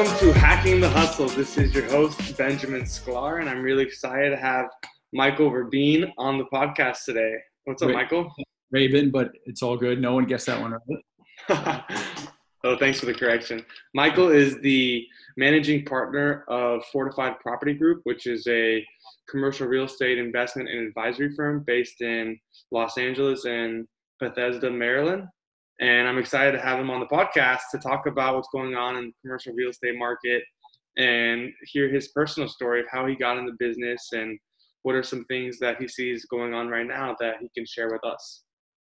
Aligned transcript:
Welcome 0.00 0.28
to 0.28 0.32
Hacking 0.32 0.80
the 0.80 0.88
Hustle. 0.88 1.28
This 1.28 1.58
is 1.58 1.74
your 1.74 1.84
host, 1.90 2.34
Benjamin 2.38 2.84
Sklar, 2.84 3.40
and 3.40 3.50
I'm 3.50 3.60
really 3.60 3.82
excited 3.82 4.30
to 4.30 4.36
have 4.38 4.70
Michael 5.12 5.50
Rabin 5.50 6.10
on 6.16 6.38
the 6.38 6.46
podcast 6.46 7.04
today. 7.04 7.34
What's 7.64 7.82
up. 7.82 7.90
Michael? 7.90 8.32
Raven, 8.70 9.10
but 9.10 9.30
it's 9.44 9.62
all 9.62 9.76
good. 9.76 10.00
No 10.00 10.14
one 10.14 10.24
guessed 10.24 10.46
that 10.46 10.58
one 10.58 10.72
right. 11.50 11.82
oh, 12.64 12.78
thanks 12.78 12.98
for 12.98 13.04
the 13.04 13.12
correction. 13.12 13.62
Michael 13.92 14.30
is 14.30 14.58
the 14.62 15.04
managing 15.36 15.84
partner 15.84 16.46
of 16.48 16.82
Fortified 16.86 17.38
Property 17.40 17.74
Group, 17.74 18.00
which 18.04 18.26
is 18.26 18.46
a 18.46 18.82
commercial 19.28 19.66
real 19.66 19.84
estate 19.84 20.16
investment 20.16 20.70
and 20.70 20.88
advisory 20.88 21.34
firm 21.34 21.62
based 21.66 22.00
in 22.00 22.38
Los 22.70 22.96
Angeles 22.96 23.44
and 23.44 23.86
Bethesda, 24.18 24.70
Maryland. 24.70 25.24
And 25.80 26.06
I'm 26.06 26.18
excited 26.18 26.52
to 26.52 26.60
have 26.60 26.78
him 26.78 26.90
on 26.90 27.00
the 27.00 27.06
podcast 27.06 27.60
to 27.72 27.78
talk 27.78 28.06
about 28.06 28.36
what's 28.36 28.48
going 28.52 28.74
on 28.74 28.96
in 28.96 29.06
the 29.06 29.12
commercial 29.22 29.54
real 29.54 29.70
estate 29.70 29.96
market 29.96 30.42
and 30.98 31.50
hear 31.64 31.88
his 31.88 32.08
personal 32.08 32.48
story 32.48 32.80
of 32.80 32.86
how 32.90 33.06
he 33.06 33.14
got 33.14 33.38
in 33.38 33.46
the 33.46 33.56
business 33.58 34.10
and 34.12 34.38
what 34.82 34.94
are 34.94 35.02
some 35.02 35.24
things 35.26 35.58
that 35.58 35.80
he 35.80 35.88
sees 35.88 36.26
going 36.26 36.52
on 36.52 36.68
right 36.68 36.86
now 36.86 37.16
that 37.20 37.36
he 37.40 37.48
can 37.56 37.64
share 37.66 37.88
with 37.90 38.04
us. 38.04 38.42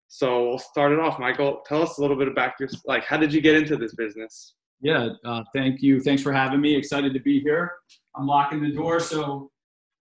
So 0.08 0.50
we'll 0.50 0.60
start 0.60 0.94
it 0.94 1.00
off. 1.00 1.20
Michael, 1.20 1.62
tell 1.66 1.82
us 1.82 1.98
a 1.98 2.02
little 2.02 2.16
bit 2.16 2.30
about 2.30 2.54
your 2.60 2.70
like 2.86 3.04
how 3.04 3.18
did 3.18 3.34
you 3.34 3.42
get 3.42 3.56
into 3.56 3.76
this 3.76 3.94
business? 3.96 4.56
Yeah, 4.80 5.10
uh, 5.26 5.44
thank 5.54 5.82
you. 5.82 6.00
Thanks 6.00 6.22
for 6.22 6.32
having 6.32 6.62
me. 6.62 6.76
Excited 6.76 7.14
to 7.14 7.20
be 7.20 7.42
here. 7.42 7.72
I'm 8.16 8.28
locking 8.28 8.62
the 8.62 8.72
door 8.72 9.00
so 9.00 9.50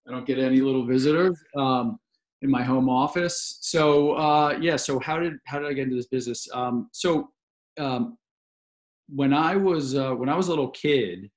I 0.07 0.13
don't 0.13 0.27
get 0.27 0.39
any 0.39 0.61
little 0.61 0.87
visitors 0.87 1.37
um, 1.57 1.99
in 2.43 2.51
my 2.51 2.63
home 2.63 2.89
office. 2.89 3.59
So 3.61 4.13
uh, 4.13 4.59
yeah, 4.61 4.77
so 4.77 4.99
how 4.99 5.19
did 5.19 5.35
how 5.47 5.59
did 5.59 5.69
I 5.69 5.73
get 5.73 5.85
into 5.85 5.97
this 5.97 6.09
business? 6.09 6.49
Um, 6.53 6.89
so 6.93 7.31
um, 7.79 8.17
when 9.09 9.33
I 9.33 9.57
was 9.57 9.97
uh, 9.97 10.13
when 10.13 10.29
I 10.29 10.37
was 10.37 10.49
a 10.49 10.51
little 10.51 10.71
kid, 10.71 11.31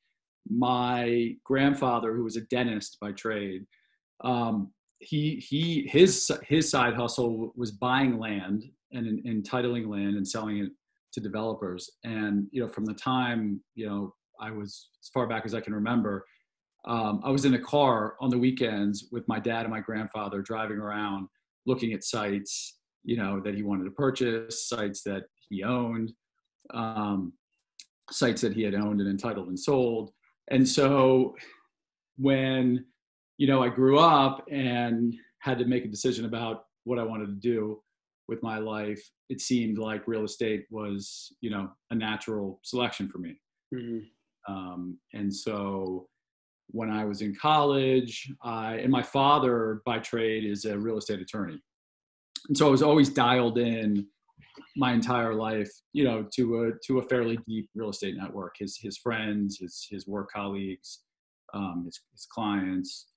my 0.49 1.35
grandfather, 1.43 2.15
who 2.15 2.23
was 2.23 2.35
a 2.35 2.41
dentist 2.41 2.97
by 2.99 3.11
trade, 3.11 3.65
um, 4.23 4.71
he 4.99 5.35
he 5.35 5.87
his 5.89 6.31
his 6.43 6.69
side 6.69 6.95
hustle 6.95 7.53
was 7.55 7.71
buying 7.71 8.19
land 8.19 8.65
and 8.91 9.25
entitling 9.25 9.87
land 9.89 10.15
and 10.15 10.27
selling 10.27 10.57
it 10.57 10.71
to 11.13 11.21
developers. 11.21 11.89
And 12.03 12.47
you 12.51 12.61
know, 12.61 12.67
from 12.67 12.85
the 12.85 12.93
time 12.93 13.61
you 13.75 13.87
know 13.87 14.13
I 14.39 14.51
was 14.51 14.89
as 15.01 15.09
far 15.09 15.27
back 15.27 15.45
as 15.45 15.53
I 15.53 15.61
can 15.61 15.73
remember, 15.73 16.25
um, 16.89 17.21
I 17.23 17.29
was 17.29 17.45
in 17.45 17.53
a 17.53 17.59
car 17.59 18.15
on 18.19 18.29
the 18.29 18.37
weekends 18.37 19.07
with 19.11 19.27
my 19.27 19.39
dad 19.39 19.61
and 19.61 19.69
my 19.69 19.79
grandfather 19.79 20.41
driving 20.41 20.77
around, 20.77 21.27
looking 21.65 21.93
at 21.93 22.03
sites 22.03 22.79
you 23.03 23.17
know 23.17 23.39
that 23.43 23.55
he 23.55 23.63
wanted 23.63 23.85
to 23.85 23.91
purchase, 23.91 24.67
sites 24.67 25.03
that 25.03 25.23
he 25.49 25.63
owned, 25.63 26.11
um, 26.73 27.33
sites 28.11 28.41
that 28.41 28.53
he 28.53 28.63
had 28.63 28.75
owned 28.75 29.01
and 29.01 29.09
entitled 29.09 29.47
and 29.47 29.59
sold. 29.59 30.11
And 30.51 30.67
so 30.67 31.35
when 32.17 32.85
you 33.37 33.47
know 33.47 33.63
I 33.63 33.69
grew 33.69 33.99
up 33.99 34.45
and 34.51 35.13
had 35.39 35.57
to 35.59 35.65
make 35.65 35.85
a 35.85 35.89
decision 35.89 36.25
about 36.25 36.65
what 36.83 36.99
I 36.99 37.03
wanted 37.03 37.27
to 37.27 37.49
do 37.49 37.81
with 38.27 38.43
my 38.43 38.59
life, 38.59 39.01
it 39.29 39.41
seemed 39.41 39.77
like 39.77 40.07
real 40.07 40.23
estate 40.23 40.65
was, 40.69 41.35
you 41.41 41.49
know, 41.49 41.69
a 41.89 41.95
natural 41.95 42.59
selection 42.63 43.09
for 43.09 43.17
me. 43.17 43.39
Mm-hmm. 43.73 44.53
Um, 44.53 44.99
and 45.13 45.33
so 45.33 46.07
when 46.71 46.89
I 46.89 47.05
was 47.05 47.21
in 47.21 47.35
college, 47.35 48.31
I, 48.43 48.75
and 48.75 48.91
my 48.91 49.03
father 49.03 49.81
by 49.85 49.99
trade 49.99 50.45
is 50.45 50.65
a 50.65 50.77
real 50.77 50.97
estate 50.97 51.19
attorney. 51.19 51.59
And 52.47 52.57
so 52.57 52.67
I 52.67 52.69
was 52.69 52.83
always 52.83 53.09
dialed 53.09 53.57
in 53.57 54.05
my 54.75 54.93
entire 54.93 55.33
life, 55.33 55.71
you 55.93 56.03
know, 56.03 56.27
to 56.35 56.63
a, 56.63 56.71
to 56.85 56.99
a 56.99 57.03
fairly 57.03 57.37
deep 57.47 57.69
real 57.75 57.89
estate 57.89 58.15
network, 58.15 58.55
his, 58.59 58.77
his 58.77 58.97
friends, 58.97 59.57
his, 59.59 59.87
his 59.89 60.07
work 60.07 60.29
colleagues, 60.31 60.99
um, 61.53 61.83
his, 61.85 61.99
his 62.13 62.27
clients, 62.31 63.07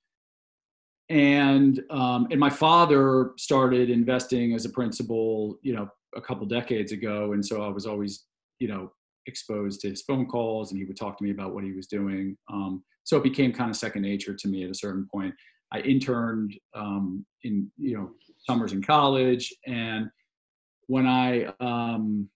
and 1.12 1.83
um, 1.91 2.27
and 2.31 2.41
my 2.41 2.51
father 2.51 3.33
started 3.37 3.91
investing 3.91 4.55
as 4.55 4.65
a 4.65 4.71
principal 4.71 5.59
you 5.62 5.75
know 5.75 5.89
a 6.17 6.21
couple 6.21 6.47
decades 6.47 6.93
ago 6.93 7.33
and 7.33 7.45
so 7.45 7.62
i 7.62 7.69
was 7.69 7.87
always 7.87 8.25
you 8.59 8.69
know 8.69 8.91
exposed 9.27 9.81
to 9.81 9.91
his 9.91 10.03
phone 10.03 10.27
calls 10.27 10.71
and 10.71 10.78
he 10.78 10.84
would 10.84 10.97
talk 10.97 11.16
to 11.19 11.25
me 11.25 11.31
about 11.31 11.55
what 11.55 11.65
he 11.65 11.72
was 11.72 11.87
doing 11.87 12.37
um, 12.53 12.83
so 13.05 13.16
it 13.16 13.22
became 13.22 13.53
kind 13.53 13.71
of 13.71 13.77
second 13.77 14.03
nature 14.03 14.34
to 14.34 14.49
me 14.49 14.65
at 14.65 14.71
a 14.71 14.75
certain 14.75 15.06
point 15.12 15.34
i 15.72 15.81
interned 15.81 16.55
um, 16.75 17.25
in 17.44 17.71
you 17.78 17.97
know 17.97 18.11
summers 18.47 18.72
in 18.72 18.82
college 18.82 19.53
and 19.66 20.09
when 20.87 21.06
i 21.06 21.44
um, 21.61 22.28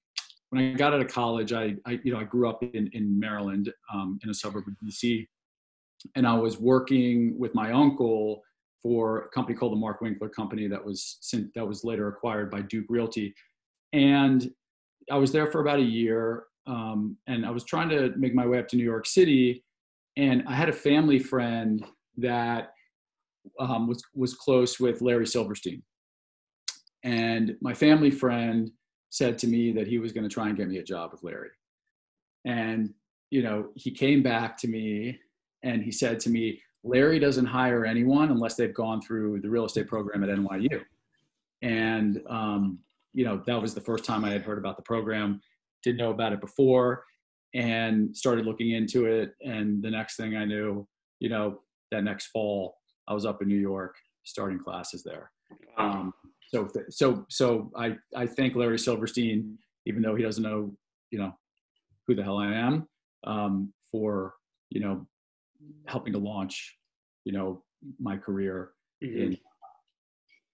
when 0.50 0.64
i 0.64 0.72
got 0.72 0.94
out 0.94 1.00
of 1.00 1.08
college 1.08 1.52
i, 1.52 1.74
I 1.86 1.98
you 2.04 2.12
know 2.12 2.18
i 2.18 2.24
grew 2.24 2.48
up 2.48 2.62
in, 2.62 2.88
in 2.92 3.18
maryland 3.18 3.72
um, 3.92 4.18
in 4.22 4.30
a 4.30 4.34
suburb 4.34 4.64
of 4.66 4.74
dc 4.84 5.26
and 6.14 6.26
i 6.26 6.34
was 6.34 6.58
working 6.58 7.38
with 7.38 7.54
my 7.54 7.72
uncle 7.72 8.42
for 8.86 9.22
a 9.22 9.28
company 9.30 9.56
called 9.56 9.72
the 9.72 9.76
Mark 9.76 10.00
Winkler 10.00 10.28
Company 10.28 10.68
that 10.68 10.84
was 10.84 11.18
that 11.56 11.66
was 11.66 11.82
later 11.82 12.06
acquired 12.06 12.52
by 12.52 12.60
Duke 12.60 12.86
Realty, 12.88 13.34
and 13.92 14.48
I 15.10 15.16
was 15.16 15.32
there 15.32 15.50
for 15.50 15.60
about 15.60 15.80
a 15.80 15.84
year. 15.84 16.44
Um, 16.66 17.16
and 17.26 17.46
I 17.46 17.50
was 17.50 17.64
trying 17.64 17.88
to 17.90 18.12
make 18.16 18.34
my 18.34 18.46
way 18.46 18.58
up 18.58 18.68
to 18.68 18.76
New 18.76 18.84
York 18.84 19.06
City, 19.06 19.64
and 20.16 20.42
I 20.48 20.54
had 20.54 20.68
a 20.68 20.72
family 20.72 21.18
friend 21.18 21.84
that 22.18 22.72
um, 23.60 23.86
was 23.86 24.02
was 24.14 24.34
close 24.34 24.80
with 24.80 25.02
Larry 25.02 25.26
Silverstein, 25.26 25.82
and 27.04 27.56
my 27.60 27.74
family 27.74 28.10
friend 28.10 28.70
said 29.10 29.38
to 29.38 29.46
me 29.46 29.72
that 29.72 29.86
he 29.86 29.98
was 29.98 30.12
going 30.12 30.28
to 30.28 30.32
try 30.32 30.48
and 30.48 30.56
get 30.56 30.68
me 30.68 30.78
a 30.78 30.84
job 30.84 31.12
with 31.12 31.22
Larry, 31.22 31.50
and 32.44 32.92
you 33.30 33.42
know 33.42 33.68
he 33.74 33.90
came 33.90 34.22
back 34.22 34.56
to 34.58 34.68
me 34.68 35.18
and 35.62 35.82
he 35.82 35.90
said 35.90 36.20
to 36.20 36.30
me 36.30 36.60
Larry 36.86 37.18
doesn't 37.18 37.46
hire 37.46 37.84
anyone 37.84 38.30
unless 38.30 38.54
they've 38.54 38.72
gone 38.72 39.02
through 39.02 39.40
the 39.40 39.50
real 39.50 39.64
estate 39.64 39.88
program 39.88 40.22
at 40.22 40.30
NYU. 40.30 40.82
And, 41.62 42.22
um, 42.28 42.78
you 43.12 43.24
know, 43.24 43.42
that 43.46 43.60
was 43.60 43.74
the 43.74 43.80
first 43.80 44.04
time 44.04 44.24
I 44.24 44.30
had 44.30 44.42
heard 44.42 44.58
about 44.58 44.76
the 44.76 44.82
program, 44.82 45.40
didn't 45.86 45.98
know 45.98 46.10
about 46.10 46.32
it 46.32 46.40
before, 46.40 47.04
and 47.54 48.14
started 48.14 48.44
looking 48.44 48.72
into 48.72 49.06
it. 49.06 49.30
And 49.42 49.82
the 49.82 49.90
next 49.90 50.16
thing 50.16 50.36
I 50.36 50.44
knew, 50.44 50.86
you 51.20 51.30
know, 51.30 51.60
that 51.92 52.04
next 52.04 52.26
fall, 52.26 52.76
I 53.08 53.14
was 53.14 53.24
up 53.24 53.40
in 53.40 53.48
New 53.48 53.58
York 53.58 53.94
starting 54.24 54.58
classes 54.58 55.02
there. 55.04 55.30
Um, 55.78 56.12
so, 56.50 56.68
so, 56.90 57.24
so 57.28 57.70
I, 57.76 57.96
I 58.14 58.26
thank 58.26 58.56
Larry 58.56 58.78
Silverstein, 58.78 59.56
even 59.86 60.02
though 60.02 60.16
he 60.16 60.24
doesn't 60.24 60.42
know, 60.42 60.76
you 61.12 61.18
know, 61.20 61.32
who 62.06 62.16
the 62.16 62.24
hell 62.24 62.38
I 62.38 62.52
am, 62.52 62.88
um, 63.24 63.72
for, 63.92 64.34
you 64.70 64.80
know, 64.80 65.06
helping 65.86 66.12
to 66.12 66.18
launch, 66.18 66.76
you 67.24 67.32
know, 67.32 67.62
my 68.00 68.16
career 68.16 68.72
mm-hmm. 69.02 69.22
in 69.22 69.38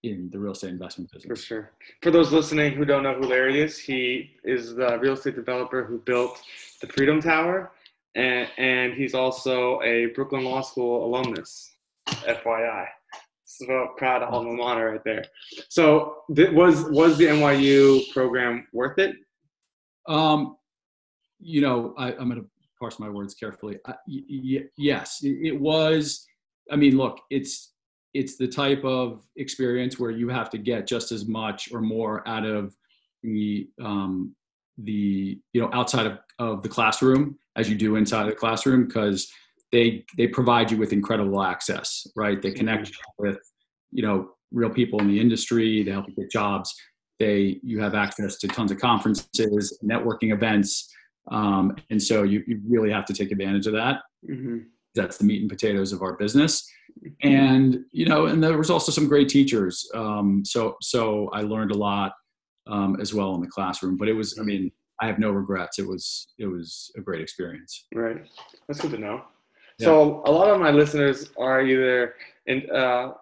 in 0.03 0.29
the 0.31 0.39
real 0.39 0.53
estate 0.53 0.71
investment 0.71 1.11
business. 1.13 1.39
For 1.41 1.45
sure. 1.45 1.71
For 2.03 2.11
those 2.11 2.33
listening 2.33 2.73
who 2.73 2.85
don't 2.85 3.03
know 3.03 3.15
who 3.15 3.29
Larry 3.29 3.61
is, 3.61 3.79
he 3.79 4.33
is 4.45 4.75
the 4.75 4.99
real 4.99 5.13
estate 5.15 5.37
developer 5.37 5.85
who 5.85 5.99
built 5.99 6.41
the 6.81 6.89
Freedom 6.89 7.21
Tower, 7.21 7.73
and, 8.15 8.49
and 8.59 8.95
he's 8.95 9.15
also 9.15 9.81
a 9.83 10.07
Brooklyn 10.07 10.45
Law 10.45 10.61
School 10.63 11.07
alumnus. 11.07 11.71
FYI. 12.09 12.87
So 13.45 13.89
proud 13.97 14.23
of 14.23 14.33
alma 14.33 14.53
mater 14.53 14.91
right 14.93 15.05
there. 15.05 15.25
So 15.69 16.17
th- 16.35 16.51
was 16.51 16.85
was 16.91 17.19
the 17.19 17.27
NYU 17.27 18.11
program 18.13 18.67
worth 18.73 18.99
it? 18.99 19.15
Um, 20.09 20.57
you 21.39 21.61
know, 21.61 21.95
I, 21.99 22.13
I'm 22.13 22.29
going 22.29 22.41
to 22.43 22.49
parse 22.81 22.99
my 22.99 23.09
words 23.09 23.35
carefully. 23.35 23.79
Uh, 23.85 23.93
y- 24.09 24.23
y- 24.29 24.65
yes, 24.77 25.19
it 25.23 25.61
was. 25.61 26.27
I 26.71 26.77
mean, 26.77 26.97
look, 26.97 27.21
it's 27.31 27.72
it's 28.15 28.37
the 28.37 28.47
type 28.47 28.85
of 28.85 29.25
experience 29.37 29.99
where 29.99 30.11
you 30.11 30.29
have 30.29 30.51
to 30.51 30.59
get 30.59 30.87
just 30.87 31.13
as 31.13 31.27
much 31.27 31.73
or 31.73 31.81
more 31.81 32.27
out 32.29 32.45
of 32.45 32.75
the 33.23 33.69
um, 33.81 34.35
the 34.79 35.39
you 35.53 35.61
know 35.61 35.71
outside 35.73 36.07
of, 36.07 36.19
of 36.39 36.63
the 36.63 36.69
classroom 36.69 37.39
as 37.57 37.69
you 37.69 37.77
do 37.77 37.97
inside 37.97 38.23
of 38.23 38.29
the 38.29 38.35
classroom 38.35 38.87
because 38.87 39.31
they 39.71 40.05
they 40.17 40.27
provide 40.27 40.71
you 40.71 40.77
with 40.77 40.93
incredible 40.93 41.43
access 41.43 42.07
right 42.17 42.41
they 42.41 42.51
connect 42.51 42.89
you 42.89 42.95
with 43.19 43.39
you 43.91 44.03
know 44.03 44.31
real 44.51 44.71
people 44.71 45.01
in 45.01 45.09
the 45.09 45.21
industry 45.21 45.83
they 45.83 45.91
help 45.91 46.09
you 46.09 46.15
get 46.15 46.31
jobs 46.31 46.75
they 47.19 47.61
you 47.63 47.81
have 47.81 47.95
access 47.95 48.39
to 48.39 48.49
tons 48.49 48.73
of 48.73 48.79
conferences 48.79 49.79
networking 49.85 50.33
events 50.33 50.93
um, 51.31 51.77
and 51.91 52.03
so 52.03 52.23
you, 52.23 52.43
you 52.47 52.61
really 52.67 52.91
have 52.91 53.05
to 53.07 53.15
take 53.15 53.31
advantage 53.31 53.67
of 53.67 53.75
that. 53.75 54.01
Mm-hmm. 54.29 54.59
That's 54.95 55.17
the 55.17 55.25
meat 55.25 55.41
and 55.41 55.51
potatoes 55.51 55.93
of 55.93 56.03
our 56.03 56.15
business. 56.15 56.69
And, 57.23 57.85
you 57.93 58.07
know, 58.07 58.27
and 58.27 58.43
there 58.43 58.59
was 58.59 58.71
also 58.71 58.93
some 58.93 59.09
great 59.09 59.29
teachers. 59.29 59.89
Um, 59.95 60.45
so, 60.45 60.77
so 60.83 61.31
I 61.33 61.41
learned 61.41 61.71
a 61.71 61.79
lot 61.79 62.13
um, 62.67 63.01
as 63.01 63.15
well 63.15 63.35
in 63.35 63.41
the 63.41 63.47
classroom, 63.47 63.97
but 63.97 64.09
it 64.09 64.13
was, 64.13 64.39
I 64.39 64.43
mean, 64.43 64.71
I 65.01 65.07
have 65.07 65.19
no 65.19 65.31
regrets. 65.31 65.79
It 65.79 65.89
was, 65.89 66.29
it 66.39 66.47
was 66.47 66.93
a 66.97 67.01
great 67.01 67.23
experience. 67.23 67.87
Right. 67.95 68.23
That's 68.69 68.81
good 68.81 68.93
to 68.93 68.99
know. 68.99 69.23
Yeah. 69.79 69.87
So 69.87 70.23
a 70.27 70.31
lot 70.31 70.51
of 70.51 70.61
my 70.61 70.71
listeners 70.71 71.31
are 71.39 71.63
either 71.63 72.15
in, 72.47 72.71
uh, 72.71 73.13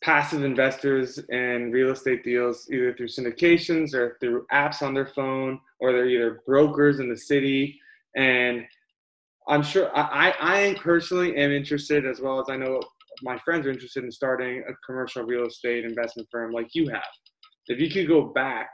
passive 0.00 0.44
investors 0.44 1.18
in 1.30 1.72
real 1.72 1.90
estate 1.90 2.22
deals 2.22 2.68
either 2.70 2.94
through 2.94 3.08
syndications 3.08 3.94
or 3.94 4.16
through 4.20 4.46
apps 4.52 4.80
on 4.80 4.94
their 4.94 5.06
phone 5.06 5.60
or 5.80 5.90
they're 5.90 6.08
either 6.08 6.40
brokers 6.46 7.00
in 7.00 7.08
the 7.08 7.16
city 7.16 7.80
and 8.14 8.64
I'm 9.48 9.62
sure 9.62 9.90
I, 9.96 10.34
I 10.40 10.76
personally 10.82 11.36
am 11.36 11.50
interested 11.50 12.06
as 12.06 12.20
well 12.20 12.38
as 12.38 12.46
I 12.50 12.56
know 12.56 12.80
my 13.22 13.38
friends 13.38 13.66
are 13.66 13.70
interested 13.70 14.04
in 14.04 14.12
starting 14.12 14.62
a 14.68 14.72
commercial 14.86 15.24
real 15.24 15.46
estate 15.46 15.84
investment 15.84 16.28
firm 16.30 16.52
like 16.52 16.68
you 16.74 16.88
have. 16.88 17.02
If 17.66 17.80
you 17.80 17.90
could 17.90 18.08
go 18.08 18.26
back 18.26 18.70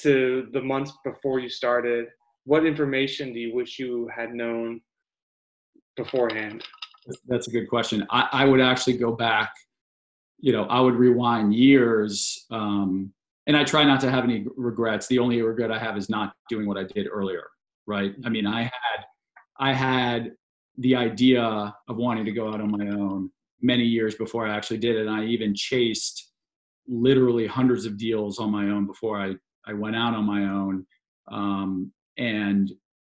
to 0.00 0.48
the 0.52 0.60
months 0.60 0.92
before 1.04 1.38
you 1.38 1.48
started, 1.48 2.06
what 2.44 2.66
information 2.66 3.32
do 3.32 3.40
you 3.40 3.54
wish 3.54 3.78
you 3.78 4.08
had 4.14 4.32
known 4.32 4.80
beforehand? 5.96 6.64
That's 7.28 7.48
a 7.48 7.50
good 7.50 7.68
question. 7.68 8.06
I, 8.10 8.28
I 8.32 8.44
would 8.44 8.60
actually 8.60 8.96
go 8.96 9.12
back, 9.12 9.52
you 10.38 10.52
know, 10.52 10.64
I 10.64 10.80
would 10.80 10.94
rewind 10.94 11.54
years. 11.54 12.46
Um, 12.50 13.12
and 13.46 13.56
I 13.56 13.64
try 13.64 13.84
not 13.84 14.00
to 14.00 14.10
have 14.10 14.24
any 14.24 14.44
regrets. 14.56 15.06
The 15.06 15.18
only 15.18 15.40
regret 15.40 15.70
I 15.70 15.78
have 15.78 15.96
is 15.96 16.10
not 16.10 16.34
doing 16.48 16.66
what 16.66 16.76
I 16.76 16.84
did 16.84 17.06
earlier. 17.10 17.44
Right. 17.86 18.14
I 18.24 18.28
mean, 18.28 18.46
I 18.46 18.62
had, 18.62 19.04
I 19.58 19.72
had 19.72 20.32
the 20.78 20.94
idea 20.94 21.42
of 21.88 21.96
wanting 21.96 22.24
to 22.24 22.32
go 22.32 22.48
out 22.48 22.60
on 22.60 22.70
my 22.70 22.88
own 22.88 23.30
many 23.62 23.84
years 23.84 24.14
before 24.14 24.46
I 24.46 24.54
actually 24.54 24.78
did 24.78 24.96
it. 24.96 25.06
And 25.06 25.10
I 25.10 25.24
even 25.24 25.54
chased 25.54 26.32
literally 26.86 27.46
hundreds 27.46 27.86
of 27.86 27.96
deals 27.96 28.38
on 28.38 28.50
my 28.50 28.64
own 28.66 28.86
before 28.86 29.20
I, 29.20 29.34
I 29.66 29.72
went 29.72 29.96
out 29.96 30.14
on 30.14 30.24
my 30.24 30.42
own. 30.44 30.86
Um, 31.30 31.92
and, 32.18 32.70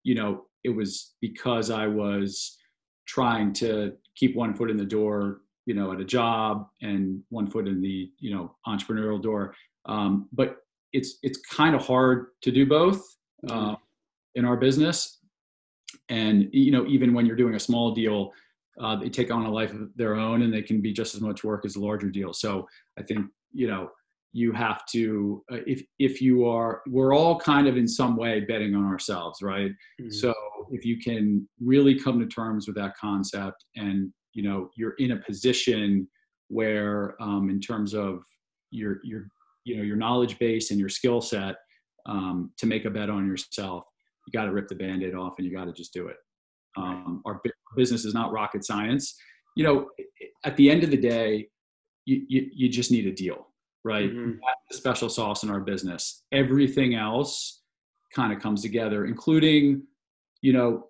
you 0.02 0.14
know, 0.14 0.44
it 0.64 0.70
was 0.70 1.14
because 1.20 1.70
I 1.70 1.86
was 1.86 2.58
trying 3.06 3.52
to 3.54 3.92
keep 4.14 4.36
one 4.36 4.54
foot 4.54 4.70
in 4.70 4.76
the 4.76 4.84
door, 4.84 5.40
you 5.64 5.74
know, 5.74 5.92
at 5.92 6.00
a 6.00 6.04
job 6.04 6.66
and 6.82 7.22
one 7.30 7.48
foot 7.50 7.66
in 7.66 7.80
the, 7.80 8.10
you 8.18 8.34
know, 8.34 8.54
entrepreneurial 8.66 9.20
door. 9.20 9.54
Um, 9.86 10.28
but 10.32 10.58
it's, 10.92 11.18
it's 11.22 11.38
kind 11.38 11.74
of 11.74 11.84
hard 11.84 12.26
to 12.42 12.50
do 12.50 12.66
both 12.66 13.02
uh, 13.48 13.74
in 14.34 14.44
our 14.44 14.56
business. 14.56 15.20
And, 16.08 16.48
you 16.52 16.70
know, 16.70 16.86
even 16.86 17.14
when 17.14 17.26
you're 17.26 17.36
doing 17.36 17.54
a 17.54 17.60
small 17.60 17.92
deal, 17.92 18.32
uh, 18.80 18.96
they 18.96 19.08
take 19.08 19.30
on 19.30 19.46
a 19.46 19.50
life 19.50 19.72
of 19.72 19.88
their 19.96 20.16
own 20.16 20.42
and 20.42 20.52
they 20.52 20.62
can 20.62 20.80
be 20.80 20.92
just 20.92 21.14
as 21.14 21.20
much 21.20 21.44
work 21.44 21.64
as 21.64 21.76
a 21.76 21.80
larger 21.80 22.10
deal. 22.10 22.32
So 22.32 22.68
I 22.98 23.02
think, 23.02 23.26
you 23.52 23.68
know, 23.68 23.90
you 24.32 24.52
have 24.52 24.84
to, 24.92 25.42
uh, 25.50 25.58
if, 25.66 25.82
if 25.98 26.20
you 26.20 26.46
are, 26.46 26.82
we're 26.86 27.14
all 27.14 27.40
kind 27.40 27.66
of 27.66 27.78
in 27.78 27.88
some 27.88 28.16
way 28.16 28.40
betting 28.40 28.74
on 28.74 28.84
ourselves, 28.84 29.40
right? 29.40 29.70
Mm-hmm. 30.00 30.10
So 30.10 30.34
if 30.70 30.84
you 30.84 30.98
can 30.98 31.48
really 31.58 31.98
come 31.98 32.20
to 32.20 32.26
terms 32.26 32.66
with 32.66 32.76
that 32.76 32.96
concept 32.98 33.64
and, 33.76 34.12
you 34.34 34.42
know, 34.42 34.68
you're 34.76 34.94
in 34.98 35.12
a 35.12 35.16
position 35.16 36.06
where 36.48 37.16
um, 37.18 37.48
in 37.48 37.60
terms 37.60 37.94
of 37.94 38.22
your, 38.70 38.98
your, 39.04 39.28
you 39.64 39.76
know, 39.78 39.82
your 39.82 39.96
knowledge 39.96 40.38
base 40.38 40.70
and 40.70 40.78
your 40.78 40.90
skill 40.90 41.22
set 41.22 41.56
um, 42.04 42.50
to 42.58 42.66
make 42.66 42.84
a 42.84 42.90
bet 42.90 43.08
on 43.08 43.26
yourself, 43.26 43.84
you 44.26 44.32
got 44.32 44.46
to 44.46 44.52
rip 44.52 44.68
the 44.68 44.74
band-aid 44.74 45.14
off 45.14 45.34
and 45.38 45.46
you 45.46 45.54
got 45.54 45.66
to 45.66 45.72
just 45.72 45.92
do 45.92 46.08
it. 46.08 46.16
Um, 46.76 47.22
our 47.24 47.40
business 47.76 48.04
is 48.04 48.12
not 48.12 48.32
rocket 48.32 48.64
science. 48.64 49.16
You 49.56 49.64
know, 49.64 49.88
at 50.44 50.56
the 50.56 50.70
end 50.70 50.84
of 50.84 50.90
the 50.90 50.96
day, 50.96 51.48
you, 52.04 52.24
you, 52.28 52.50
you 52.52 52.68
just 52.68 52.90
need 52.90 53.06
a 53.06 53.12
deal, 53.12 53.48
right? 53.84 54.10
Mm-hmm. 54.10 54.32
That's 54.32 54.60
the 54.70 54.76
special 54.76 55.08
sauce 55.08 55.42
in 55.42 55.50
our 55.50 55.60
business. 55.60 56.22
Everything 56.32 56.94
else 56.94 57.62
kind 58.14 58.32
of 58.32 58.40
comes 58.40 58.62
together, 58.62 59.06
including, 59.06 59.82
you 60.42 60.52
know, 60.52 60.88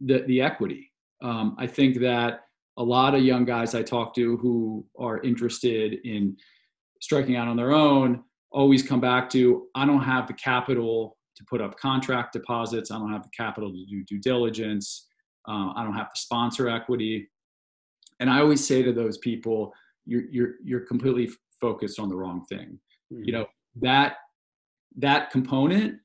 the, 0.00 0.24
the 0.26 0.40
equity. 0.40 0.92
Um, 1.22 1.56
I 1.58 1.66
think 1.66 1.98
that 2.00 2.40
a 2.76 2.82
lot 2.82 3.14
of 3.14 3.22
young 3.22 3.44
guys 3.44 3.74
I 3.74 3.82
talk 3.82 4.14
to 4.14 4.36
who 4.36 4.84
are 4.98 5.22
interested 5.22 5.98
in 6.04 6.36
striking 7.00 7.36
out 7.36 7.48
on 7.48 7.56
their 7.56 7.72
own 7.72 8.22
always 8.52 8.82
come 8.82 9.00
back 9.00 9.28
to, 9.30 9.66
I 9.74 9.84
don't 9.84 10.02
have 10.02 10.26
the 10.26 10.34
capital 10.34 11.16
to 11.36 11.44
put 11.44 11.60
up 11.60 11.78
contract 11.78 12.32
deposits. 12.32 12.90
I 12.90 12.98
don't 12.98 13.12
have 13.12 13.22
the 13.22 13.30
capital 13.36 13.70
to 13.70 13.84
do 13.86 14.04
due 14.04 14.20
diligence. 14.20 15.06
Uh, 15.48 15.72
I 15.76 15.84
don't 15.84 15.94
have 15.94 16.12
to 16.12 16.20
sponsor 16.20 16.68
equity. 16.68 17.28
And 18.20 18.30
I 18.30 18.40
always 18.40 18.66
say 18.66 18.82
to 18.82 18.92
those 18.92 19.18
people, 19.18 19.72
you're, 20.06 20.24
you're, 20.30 20.54
you're 20.64 20.80
completely 20.80 21.30
focused 21.60 21.98
on 22.00 22.08
the 22.08 22.16
wrong 22.16 22.44
thing. 22.46 22.78
Mm-hmm. 23.12 23.24
You 23.24 23.32
know, 23.32 23.46
that, 23.82 24.16
that 24.96 25.30
component, 25.30 25.98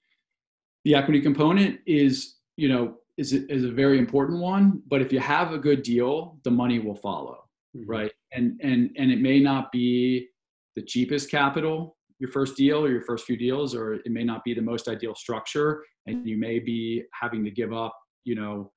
the 0.84 0.96
equity 0.96 1.22
component 1.22 1.80
is, 1.86 2.36
you 2.58 2.68
know, 2.68 2.96
is 3.18 3.34
a, 3.34 3.52
is 3.52 3.64
a 3.64 3.72
very 3.72 4.00
important 4.00 4.40
one, 4.40 4.82
but 4.88 5.02
if 5.02 5.12
you 5.14 5.20
have 5.20 5.54
a 5.54 5.58
good 5.58 5.84
deal, 5.84 6.40
the 6.44 6.52
money 6.52 6.80
will 6.80 6.96
follow. 6.96 7.46
Mm-hmm. 7.76 7.90
Right. 7.90 8.12
And, 8.34 8.60
and, 8.62 8.92
and 8.98 9.12
it 9.12 9.22
may 9.22 9.40
not 9.40 9.72
be 9.72 10.28
the 10.76 10.82
cheapest 10.82 11.32
capital, 11.32 11.98
your 12.22 12.32
first 12.32 12.56
deal 12.56 12.86
or 12.86 12.90
your 12.90 13.02
first 13.02 13.26
few 13.26 13.36
deals, 13.36 13.76
or 13.76 13.96
it 13.96 14.12
may 14.12 14.24
not 14.24 14.44
be 14.46 14.54
the 14.54 14.62
most 14.62 14.88
ideal 14.88 15.16
structure. 15.16 15.84
And 16.06 16.26
you 16.26 16.38
may 16.38 16.60
be 16.60 17.04
having 17.20 17.44
to 17.44 17.52
give 17.52 17.74
up, 17.74 17.94
you 18.24 18.36
know, 18.36 18.72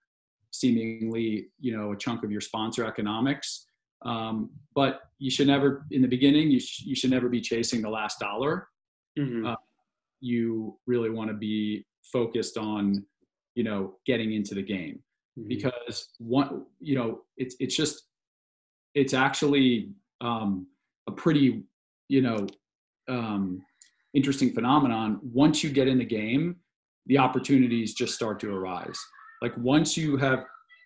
seemingly 0.55 1.49
you 1.59 1.77
know 1.77 1.91
a 1.93 1.97
chunk 1.97 2.23
of 2.23 2.31
your 2.31 2.41
sponsor 2.41 2.85
economics 2.85 3.67
um, 4.05 4.51
but 4.75 5.01
you 5.19 5.29
should 5.29 5.49
never 5.49 5.85
in 5.91 6.01
the 6.01 6.07
beginning 6.07 6.49
you, 6.49 6.61
sh- 6.61 6.83
you 6.85 6.95
should 6.95 7.11
never 7.11 7.29
be 7.29 7.41
chasing 7.41 7.83
the 7.83 7.89
last 7.89 8.21
dollar 8.21 8.69
mm-hmm. 9.19 9.47
uh, 9.47 9.57
you 10.21 10.79
really 10.87 11.11
want 11.11 11.29
to 11.29 11.35
be 11.35 11.85
focused 12.13 12.57
on 12.57 13.05
you 13.57 13.65
know 13.65 13.97
getting 14.07 14.33
into 14.33 14.55
the 14.55 14.63
game 14.63 15.01
mm-hmm. 15.37 15.49
because 15.49 16.11
one 16.19 16.65
you 16.79 16.95
know 16.95 17.23
it's 17.37 17.57
it's 17.59 17.75
just 17.75 18.05
it's 18.95 19.13
actually 19.13 19.91
um, 20.21 20.69
a 21.09 21.13
pretty 21.13 21.65
you 22.09 22.23
know 22.23 22.47
um, 23.09 23.63
interesting 24.15 24.53
phenomenon 24.53 25.21
once 25.23 25.63
you 25.63 25.71
get 25.71 25.89
in 25.89 25.99
the 25.99 26.05
game 26.05 26.57
the 27.07 27.19
opportunities 27.19 27.95
just 27.95 28.15
start 28.15 28.41
to 28.41 28.51
arise 28.51 28.99
like 29.43 29.57
once 29.59 29.97
you 29.97 30.17
have 30.17 30.45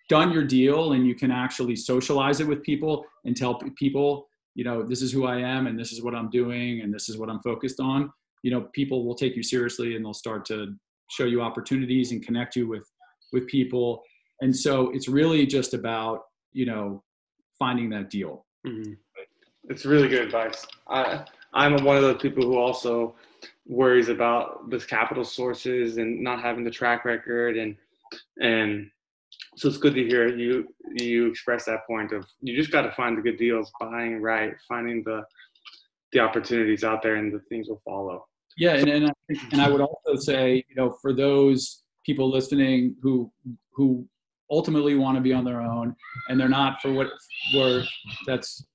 done 0.09 0.31
your 0.31 0.43
deal 0.43 0.93
and 0.93 1.07
you 1.07 1.15
can 1.15 1.31
actually 1.31 1.75
socialize 1.75 2.41
it 2.41 2.47
with 2.47 2.61
people 2.63 3.05
and 3.25 3.37
tell 3.37 3.55
people, 3.77 4.27
you 4.55 4.63
know, 4.63 4.83
this 4.83 5.01
is 5.01 5.11
who 5.11 5.25
I 5.25 5.37
am 5.37 5.67
and 5.67 5.79
this 5.79 5.93
is 5.93 6.01
what 6.01 6.15
I'm 6.15 6.29
doing 6.29 6.81
and 6.81 6.93
this 6.93 7.07
is 7.07 7.17
what 7.17 7.29
I'm 7.29 7.39
focused 7.41 7.79
on, 7.79 8.11
you 8.43 8.51
know, 8.51 8.67
people 8.73 9.05
will 9.05 9.15
take 9.15 9.35
you 9.35 9.43
seriously 9.43 9.95
and 9.95 10.03
they'll 10.03 10.13
start 10.13 10.45
to 10.45 10.73
show 11.11 11.25
you 11.25 11.41
opportunities 11.41 12.11
and 12.11 12.25
connect 12.25 12.55
you 12.55 12.67
with 12.67 12.83
with 13.31 13.47
people. 13.47 14.01
And 14.41 14.55
so 14.55 14.89
it's 14.91 15.07
really 15.07 15.45
just 15.45 15.75
about, 15.75 16.21
you 16.51 16.65
know, 16.65 17.03
finding 17.59 17.89
that 17.91 18.09
deal. 18.09 18.45
Mm-hmm. 18.65 18.93
It's 19.65 19.85
really 19.85 20.07
good 20.07 20.23
advice. 20.23 20.65
I 20.87 21.25
I'm 21.53 21.83
one 21.83 21.97
of 21.97 22.03
those 22.03 22.21
people 22.21 22.43
who 22.43 22.57
also 22.57 23.15
worries 23.65 24.09
about 24.09 24.69
this 24.69 24.85
capital 24.85 25.23
sources 25.23 25.97
and 25.97 26.21
not 26.21 26.41
having 26.41 26.63
the 26.63 26.71
track 26.71 27.05
record 27.05 27.55
and 27.55 27.75
and 28.41 28.89
so 29.55 29.67
it's 29.67 29.77
good 29.77 29.93
to 29.93 30.03
hear 30.03 30.35
you 30.35 30.67
you 30.95 31.27
express 31.27 31.65
that 31.65 31.85
point 31.85 32.11
of 32.11 32.25
you 32.41 32.55
just 32.55 32.71
got 32.71 32.81
to 32.81 32.91
find 32.91 33.15
the 33.15 33.21
good 33.21 33.37
deals 33.37 33.71
buying 33.79 34.21
right 34.21 34.53
finding 34.67 35.03
the 35.03 35.21
the 36.11 36.19
opportunities 36.19 36.83
out 36.83 37.03
there 37.03 37.15
and 37.15 37.31
the 37.31 37.39
things 37.49 37.69
will 37.69 37.81
follow. 37.85 38.25
Yeah 38.57 38.73
and, 38.73 38.89
and, 38.89 39.07
I, 39.07 39.35
and 39.51 39.61
I 39.61 39.69
would 39.69 39.81
also 39.81 40.15
say 40.15 40.63
you 40.67 40.75
know 40.75 40.97
for 41.01 41.13
those 41.13 41.83
people 42.03 42.29
listening 42.29 42.95
who 43.01 43.31
who 43.71 44.07
ultimately 44.49 44.95
want 44.95 45.15
to 45.15 45.21
be 45.21 45.31
on 45.31 45.45
their 45.45 45.61
own 45.61 45.95
and 46.27 46.39
they're 46.39 46.49
not 46.49 46.81
for 46.81 46.91
what 46.91 47.07
were 47.53 47.83
that's 48.25 48.65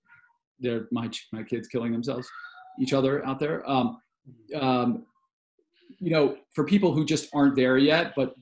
they're 0.60 0.86
my 0.92 1.10
my 1.32 1.42
kids 1.42 1.66
killing 1.66 1.90
themselves 1.90 2.28
each 2.80 2.92
other 2.92 3.24
out 3.24 3.38
there. 3.38 3.68
Um, 3.68 3.98
um, 4.54 5.06
you 6.00 6.10
know 6.10 6.36
for 6.54 6.64
people 6.64 6.92
who 6.92 7.04
just 7.04 7.28
aren't 7.34 7.54
there 7.54 7.78
yet 7.78 8.14
but 8.16 8.34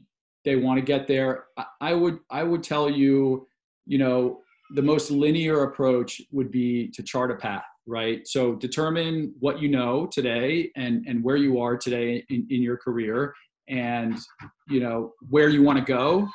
they 0.44 0.56
want 0.56 0.78
to 0.78 0.84
get 0.84 1.06
there 1.06 1.44
i 1.80 1.92
would 1.92 2.18
i 2.30 2.42
would 2.42 2.62
tell 2.62 2.88
you 2.88 3.46
you 3.84 3.98
know 3.98 4.40
the 4.74 4.82
most 4.82 5.10
linear 5.10 5.64
approach 5.64 6.20
would 6.32 6.50
be 6.50 6.88
to 6.88 7.02
chart 7.02 7.30
a 7.30 7.34
path 7.34 7.64
right? 7.86 8.26
So 8.26 8.54
determine 8.54 9.34
what 9.40 9.60
you 9.60 9.68
know 9.68 10.06
today 10.06 10.70
and 10.76 11.04
and 11.06 11.22
where 11.22 11.36
you 11.36 11.60
are 11.60 11.76
today 11.76 12.24
in, 12.30 12.46
in 12.50 12.62
your 12.62 12.76
career 12.76 13.34
and 13.68 14.18
you 14.68 14.80
know 14.80 15.12
where 15.30 15.48
you 15.48 15.62
want 15.62 15.78
to 15.78 15.84
go 15.84 16.28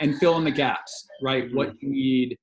and 0.00 0.18
fill 0.18 0.36
in 0.38 0.44
the 0.44 0.50
gaps 0.50 1.06
right? 1.22 1.46
Mm-hmm. 1.46 1.56
what 1.56 1.74
you 1.80 1.88
need 1.88 2.38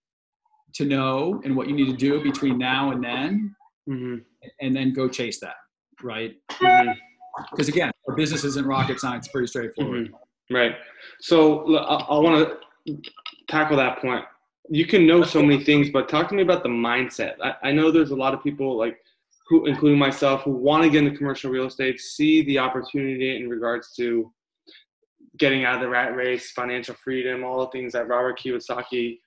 to 0.75 0.85
know 0.85 1.41
and 1.43 1.55
what 1.55 1.67
you 1.67 1.75
need 1.75 1.87
to 1.87 1.97
do 1.97 2.21
between 2.23 2.57
now 2.57 2.91
and 2.91 3.03
then. 3.03 3.55
Mm-hmm. 3.89 4.15
And 4.61 4.75
then 4.75 4.93
go 4.93 5.07
chase 5.07 5.39
that 5.39 5.55
right 6.01 6.35
because 7.51 7.67
again 7.67 7.91
our 8.07 8.15
business 8.15 8.43
isn't 8.43 8.65
rocket 8.65 8.99
science 8.99 9.27
pretty 9.27 9.47
straightforward 9.47 10.07
mm-hmm. 10.07 10.15
Right. 10.51 10.75
So 11.19 11.77
I, 11.77 11.95
I 11.95 12.19
want 12.19 12.49
to 12.87 13.01
tackle 13.47 13.77
that 13.77 14.01
point. 14.01 14.25
You 14.69 14.85
can 14.85 15.05
know 15.05 15.23
so 15.23 15.41
many 15.41 15.63
things, 15.63 15.89
but 15.89 16.09
talk 16.09 16.27
to 16.29 16.35
me 16.35 16.41
about 16.41 16.63
the 16.63 16.69
mindset. 16.69 17.35
I, 17.43 17.69
I 17.69 17.71
know 17.71 17.91
there's 17.91 18.11
a 18.11 18.15
lot 18.15 18.33
of 18.33 18.43
people 18.43 18.77
like 18.77 18.97
who, 19.47 19.65
including 19.65 19.97
myself, 19.97 20.43
who 20.43 20.51
want 20.51 20.83
to 20.83 20.89
get 20.89 21.03
into 21.03 21.17
commercial 21.17 21.51
real 21.51 21.65
estate, 21.65 21.99
see 21.99 22.43
the 22.43 22.59
opportunity 22.59 23.37
in 23.37 23.49
regards 23.49 23.93
to 23.95 24.31
getting 25.37 25.65
out 25.65 25.75
of 25.75 25.81
the 25.81 25.89
rat 25.89 26.15
race, 26.15 26.51
financial 26.51 26.95
freedom, 26.95 27.43
all 27.43 27.59
the 27.61 27.71
things 27.71 27.93
that 27.93 28.07
Robert 28.07 28.39
Kiyosaki 28.39 29.19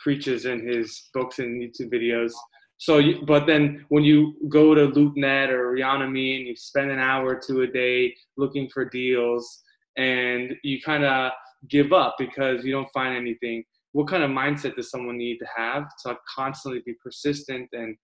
preaches 0.00 0.46
in 0.46 0.66
his 0.66 1.10
books 1.12 1.38
and 1.38 1.60
YouTube 1.60 1.92
videos. 1.92 2.32
So, 2.78 3.02
but 3.26 3.46
then 3.46 3.84
when 3.88 4.04
you 4.04 4.34
go 4.48 4.74
to 4.74 4.88
LoopNet 4.88 5.48
or 5.48 5.74
Reonomy 5.74 6.38
and 6.38 6.46
you 6.46 6.54
spend 6.56 6.90
an 6.90 7.00
hour 7.00 7.34
two 7.34 7.62
a 7.62 7.66
day 7.66 8.14
looking 8.36 8.68
for 8.68 8.84
deals, 8.84 9.62
and 9.96 10.54
you 10.62 10.80
kind 10.80 11.04
of 11.04 11.32
give 11.68 11.92
up 11.92 12.14
because 12.18 12.64
you 12.64 12.72
don't 12.72 12.88
find 12.94 13.16
anything 13.16 13.64
what 13.92 14.08
kind 14.08 14.22
of 14.22 14.30
mindset 14.30 14.76
does 14.76 14.90
someone 14.90 15.16
need 15.16 15.38
to 15.38 15.46
have 15.56 15.84
to 16.04 16.16
constantly 16.34 16.82
be 16.84 16.94
persistent 17.02 17.68
and 17.72 17.96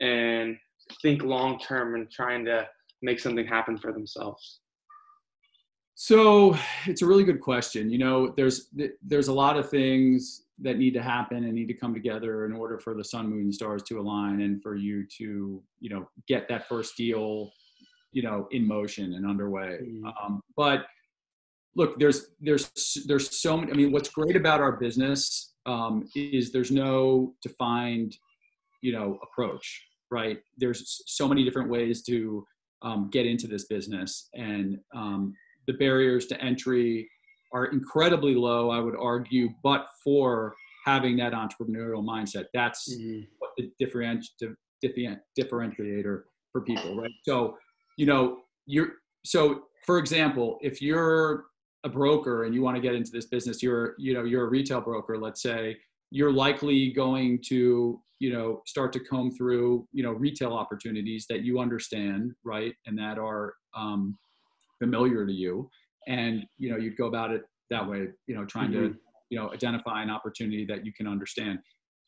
and 0.00 0.56
think 1.02 1.22
long 1.22 1.58
term 1.58 1.94
and 1.94 2.10
trying 2.10 2.44
to 2.44 2.66
make 3.02 3.20
something 3.20 3.46
happen 3.46 3.76
for 3.78 3.92
themselves? 3.92 4.60
So 5.94 6.56
it's 6.86 7.02
a 7.02 7.06
really 7.06 7.24
good 7.24 7.40
question. 7.40 7.90
You 7.90 7.98
know 7.98 8.34
there's 8.36 8.70
there's 9.02 9.28
a 9.28 9.32
lot 9.32 9.56
of 9.58 9.68
things 9.70 10.42
that 10.62 10.78
need 10.78 10.94
to 10.94 11.02
happen 11.02 11.44
and 11.44 11.52
need 11.52 11.68
to 11.68 11.74
come 11.74 11.92
together 11.92 12.46
in 12.46 12.52
order 12.52 12.78
for 12.78 12.94
the 12.94 13.04
sun 13.04 13.28
moon 13.28 13.40
and 13.40 13.54
stars 13.54 13.82
to 13.82 14.00
align 14.00 14.40
and 14.40 14.62
for 14.62 14.74
you 14.74 15.06
to 15.18 15.62
you 15.80 15.90
know 15.90 16.08
get 16.26 16.48
that 16.48 16.66
first 16.68 16.96
deal 16.96 17.50
you 18.12 18.22
know 18.22 18.48
in 18.50 18.66
motion 18.66 19.14
and 19.14 19.28
underway 19.28 19.78
mm-hmm. 19.82 20.06
um, 20.06 20.40
but 20.56 20.86
look 21.74 21.98
there's 21.98 22.28
there's 22.40 22.70
there's 23.06 23.40
so 23.40 23.56
many 23.56 23.70
i 23.70 23.74
mean 23.74 23.92
what's 23.92 24.08
great 24.08 24.36
about 24.36 24.60
our 24.60 24.72
business 24.72 25.54
um, 25.66 26.08
is 26.14 26.52
there's 26.52 26.70
no 26.70 27.34
defined 27.42 28.16
you 28.82 28.92
know 28.92 29.18
approach 29.22 29.84
right 30.10 30.38
there's 30.56 31.02
so 31.06 31.28
many 31.28 31.44
different 31.44 31.68
ways 31.68 32.02
to 32.02 32.46
um, 32.82 33.10
get 33.10 33.26
into 33.26 33.46
this 33.46 33.64
business 33.66 34.28
and 34.34 34.78
um, 34.94 35.34
the 35.66 35.72
barriers 35.74 36.26
to 36.26 36.40
entry 36.40 37.08
are 37.52 37.66
incredibly 37.66 38.34
low 38.34 38.70
i 38.70 38.78
would 38.78 38.96
argue 38.96 39.48
but 39.62 39.88
for 40.02 40.54
having 40.86 41.16
that 41.16 41.32
entrepreneurial 41.32 42.02
mindset. 42.02 42.44
That's 42.54 42.94
mm-hmm. 42.94 43.22
what 43.38 43.50
the 43.58 43.70
differentiator 43.82 44.54
differentiator 45.38 46.22
for 46.52 46.60
people 46.60 46.96
right? 46.96 47.10
So 47.24 47.56
you 47.96 48.06
know 48.06 48.42
you're 48.66 48.92
so 49.24 49.64
for 49.84 49.98
example 49.98 50.58
if 50.62 50.80
you're 50.80 51.46
a 51.84 51.88
broker 51.88 52.44
and 52.44 52.54
you 52.54 52.62
want 52.62 52.76
to 52.76 52.82
get 52.82 52.94
into 52.94 53.10
this 53.10 53.26
business 53.26 53.62
you're 53.62 53.94
you 53.98 54.12
know 54.12 54.24
you're 54.24 54.44
a 54.44 54.48
retail 54.48 54.80
broker 54.80 55.18
let's 55.18 55.42
say 55.42 55.76
you're 56.10 56.32
likely 56.32 56.92
going 56.92 57.40
to 57.48 58.00
you 58.18 58.32
know 58.32 58.60
start 58.66 58.92
to 58.92 59.00
comb 59.00 59.30
through 59.34 59.88
you 59.92 60.02
know 60.02 60.12
retail 60.12 60.52
opportunities 60.52 61.26
that 61.28 61.40
you 61.40 61.58
understand 61.58 62.32
right 62.44 62.74
and 62.86 62.98
that 62.98 63.18
are 63.18 63.54
um, 63.74 64.18
familiar 64.78 65.26
to 65.26 65.32
you 65.32 65.68
and 66.06 66.44
you 66.58 66.70
know 66.70 66.76
you'd 66.76 66.96
go 66.96 67.06
about 67.06 67.30
it 67.30 67.42
that 67.70 67.86
way 67.88 68.08
you 68.26 68.34
know 68.34 68.44
trying 68.44 68.70
mm-hmm. 68.70 68.92
to 68.92 68.94
you 69.30 69.38
know 69.38 69.52
identify 69.52 70.02
an 70.02 70.10
opportunity 70.10 70.64
that 70.64 70.84
you 70.84 70.92
can 70.92 71.06
understand 71.06 71.58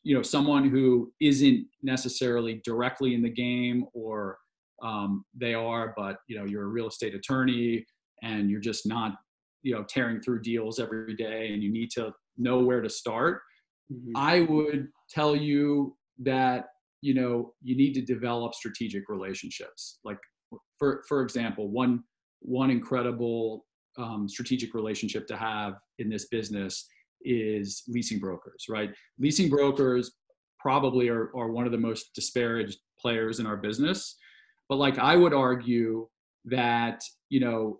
you 0.03 0.15
know 0.15 0.21
someone 0.21 0.69
who 0.69 1.11
isn't 1.21 1.65
necessarily 1.83 2.61
directly 2.63 3.13
in 3.13 3.21
the 3.21 3.29
game 3.29 3.85
or 3.93 4.37
um, 4.81 5.25
they 5.35 5.53
are 5.53 5.93
but 5.97 6.17
you 6.27 6.37
know 6.37 6.45
you're 6.45 6.63
a 6.63 6.67
real 6.67 6.87
estate 6.87 7.13
attorney 7.13 7.85
and 8.23 8.49
you're 8.49 8.61
just 8.61 8.87
not 8.87 9.15
you 9.61 9.73
know 9.73 9.83
tearing 9.83 10.21
through 10.21 10.41
deals 10.41 10.79
every 10.79 11.15
day 11.15 11.51
and 11.53 11.61
you 11.61 11.71
need 11.71 11.89
to 11.91 12.13
know 12.37 12.59
where 12.59 12.81
to 12.81 12.89
start 12.89 13.41
mm-hmm. 13.91 14.11
i 14.15 14.41
would 14.41 14.87
tell 15.09 15.35
you 15.35 15.95
that 16.17 16.67
you 17.01 17.13
know 17.13 17.53
you 17.61 17.75
need 17.75 17.93
to 17.93 18.01
develop 18.01 18.53
strategic 18.53 19.09
relationships 19.09 19.99
like 20.05 20.17
for 20.77 21.03
for 21.07 21.21
example 21.21 21.69
one 21.69 22.01
one 22.41 22.69
incredible 22.69 23.65
um, 23.97 24.27
strategic 24.29 24.73
relationship 24.73 25.27
to 25.27 25.35
have 25.35 25.73
in 25.97 26.09
this 26.09 26.27
business 26.27 26.87
is 27.23 27.83
leasing 27.87 28.19
brokers 28.19 28.65
right 28.69 28.91
leasing 29.17 29.49
brokers 29.49 30.11
probably 30.59 31.09
are, 31.09 31.31
are 31.35 31.51
one 31.51 31.65
of 31.65 31.71
the 31.71 31.77
most 31.77 32.13
disparaged 32.13 32.79
players 32.99 33.39
in 33.39 33.45
our 33.45 33.57
business 33.57 34.15
but 34.69 34.77
like 34.77 34.97
i 34.99 35.15
would 35.15 35.33
argue 35.33 36.07
that 36.45 37.01
you 37.29 37.39
know 37.39 37.79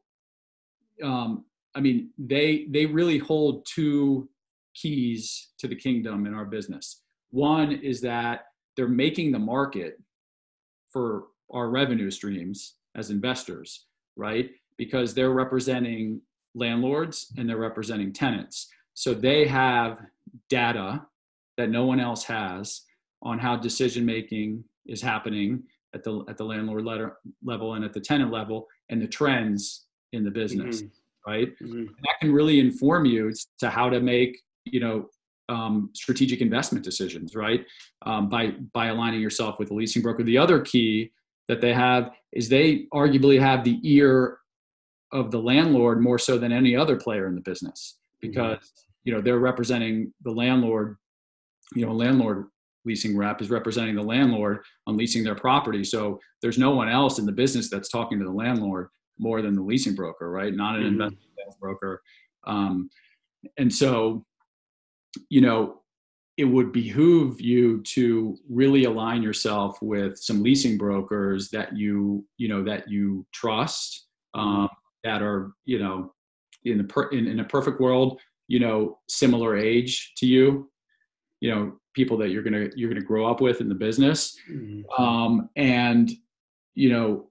um, 1.03 1.45
I 1.75 1.81
mean, 1.81 2.09
they 2.17 2.65
they 2.69 2.85
really 2.85 3.17
hold 3.17 3.65
two 3.65 4.29
keys 4.75 5.49
to 5.59 5.67
the 5.67 5.75
kingdom 5.75 6.25
in 6.25 6.33
our 6.33 6.45
business. 6.45 7.03
One 7.31 7.71
is 7.71 8.01
that 8.01 8.45
they're 8.75 8.87
making 8.87 9.31
the 9.31 9.39
market 9.39 9.97
for 10.91 11.25
our 11.51 11.69
revenue 11.69 12.09
streams 12.11 12.75
as 12.95 13.11
investors, 13.11 13.85
right? 14.15 14.49
Because 14.79 15.13
they're 15.13 15.29
representing 15.29 16.21
landlords 16.55 17.31
and 17.37 17.47
they're 17.47 17.57
representing 17.57 18.11
tenants. 18.11 18.67
So 18.95 19.13
they 19.13 19.45
have 19.45 19.99
data 20.49 21.05
that 21.57 21.69
no 21.69 21.85
one 21.85 21.99
else 21.99 22.23
has 22.23 22.81
on 23.21 23.37
how 23.37 23.55
decision 23.57 24.03
making 24.05 24.63
is 24.87 25.01
happening 25.01 25.61
at 25.93 26.03
the 26.03 26.23
at 26.27 26.37
the 26.37 26.43
landlord 26.43 26.85
letter, 26.85 27.17
level 27.43 27.75
and 27.75 27.85
at 27.85 27.93
the 27.93 27.99
tenant 27.99 28.31
level 28.31 28.65
and 28.89 28.99
the 28.99 29.07
trends 29.07 29.85
in 30.13 30.23
the 30.23 30.31
business. 30.31 30.77
Mm-hmm 30.77 30.87
right? 31.29 31.57
Mm-hmm. 31.59 31.85
That 32.03 32.15
can 32.19 32.33
really 32.33 32.59
inform 32.59 33.05
you 33.05 33.31
to 33.59 33.69
how 33.69 33.89
to 33.89 33.99
make, 33.99 34.39
you 34.65 34.79
know, 34.79 35.09
um, 35.47 35.89
strategic 35.93 36.41
investment 36.41 36.85
decisions, 36.85 37.35
right? 37.35 37.65
Um, 38.05 38.29
by 38.29 38.51
by 38.73 38.87
aligning 38.87 39.21
yourself 39.21 39.59
with 39.59 39.71
a 39.71 39.73
leasing 39.73 40.01
broker. 40.01 40.23
The 40.23 40.37
other 40.37 40.61
key 40.61 41.11
that 41.47 41.61
they 41.61 41.73
have 41.73 42.11
is 42.31 42.49
they 42.49 42.85
arguably 42.93 43.39
have 43.39 43.63
the 43.63 43.79
ear 43.83 44.38
of 45.11 45.31
the 45.31 45.39
landlord 45.39 46.01
more 46.01 46.19
so 46.19 46.37
than 46.37 46.51
any 46.51 46.75
other 46.75 46.95
player 46.95 47.27
in 47.27 47.35
the 47.35 47.41
business 47.41 47.97
mm-hmm. 48.23 48.29
because 48.29 48.57
mm-hmm. 48.57 48.89
you 49.03 49.13
know 49.13 49.21
they're 49.21 49.39
representing 49.39 50.13
the 50.23 50.31
landlord. 50.31 50.97
You 51.75 51.85
know, 51.85 51.91
a 51.91 51.93
landlord 51.93 52.47
leasing 52.85 53.15
rep 53.15 53.41
is 53.41 53.49
representing 53.49 53.95
the 53.95 54.01
landlord 54.01 54.63
on 54.87 54.97
leasing 54.97 55.23
their 55.23 55.35
property. 55.35 55.83
So 55.83 56.19
there's 56.41 56.57
no 56.57 56.71
one 56.71 56.89
else 56.89 57.19
in 57.19 57.25
the 57.25 57.31
business 57.31 57.69
that's 57.69 57.89
talking 57.89 58.17
to 58.19 58.25
the 58.25 58.31
landlord 58.31 58.89
more 59.19 59.41
than 59.41 59.55
the 59.55 59.61
leasing 59.61 59.95
broker, 59.95 60.31
right? 60.31 60.53
Not 60.53 60.75
an 60.75 60.83
mm-hmm. 60.83 60.93
investment 60.93 61.59
broker. 61.59 62.01
Um, 62.47 62.89
and 63.57 63.73
so, 63.73 64.25
you 65.29 65.41
know, 65.41 65.81
it 66.37 66.45
would 66.45 66.71
behoove 66.71 67.41
you 67.41 67.81
to 67.83 68.37
really 68.49 68.85
align 68.85 69.21
yourself 69.21 69.77
with 69.81 70.17
some 70.17 70.41
leasing 70.41 70.77
brokers 70.77 71.49
that 71.49 71.75
you, 71.75 72.25
you 72.37 72.47
know, 72.47 72.63
that 72.63 72.89
you 72.89 73.25
trust, 73.33 74.07
um, 74.33 74.69
that 75.03 75.21
are, 75.21 75.51
you 75.65 75.79
know, 75.79 76.13
in 76.65 76.77
the 76.77 76.83
per- 76.83 77.09
in, 77.09 77.27
in 77.27 77.39
a 77.39 77.43
perfect 77.45 77.79
world, 77.79 78.19
you 78.47 78.59
know, 78.59 78.99
similar 79.07 79.57
age 79.57 80.13
to 80.17 80.25
you, 80.25 80.69
you 81.41 81.53
know, 81.53 81.73
people 81.93 82.17
that 82.17 82.29
you're 82.29 82.43
gonna 82.43 82.69
you're 82.75 82.89
gonna 82.89 83.01
grow 83.01 83.29
up 83.29 83.41
with 83.41 83.61
in 83.61 83.69
the 83.69 83.75
business, 83.75 84.37
mm-hmm. 84.49 85.03
um, 85.03 85.49
and 85.55 86.11
you 86.75 86.89
know, 86.89 87.29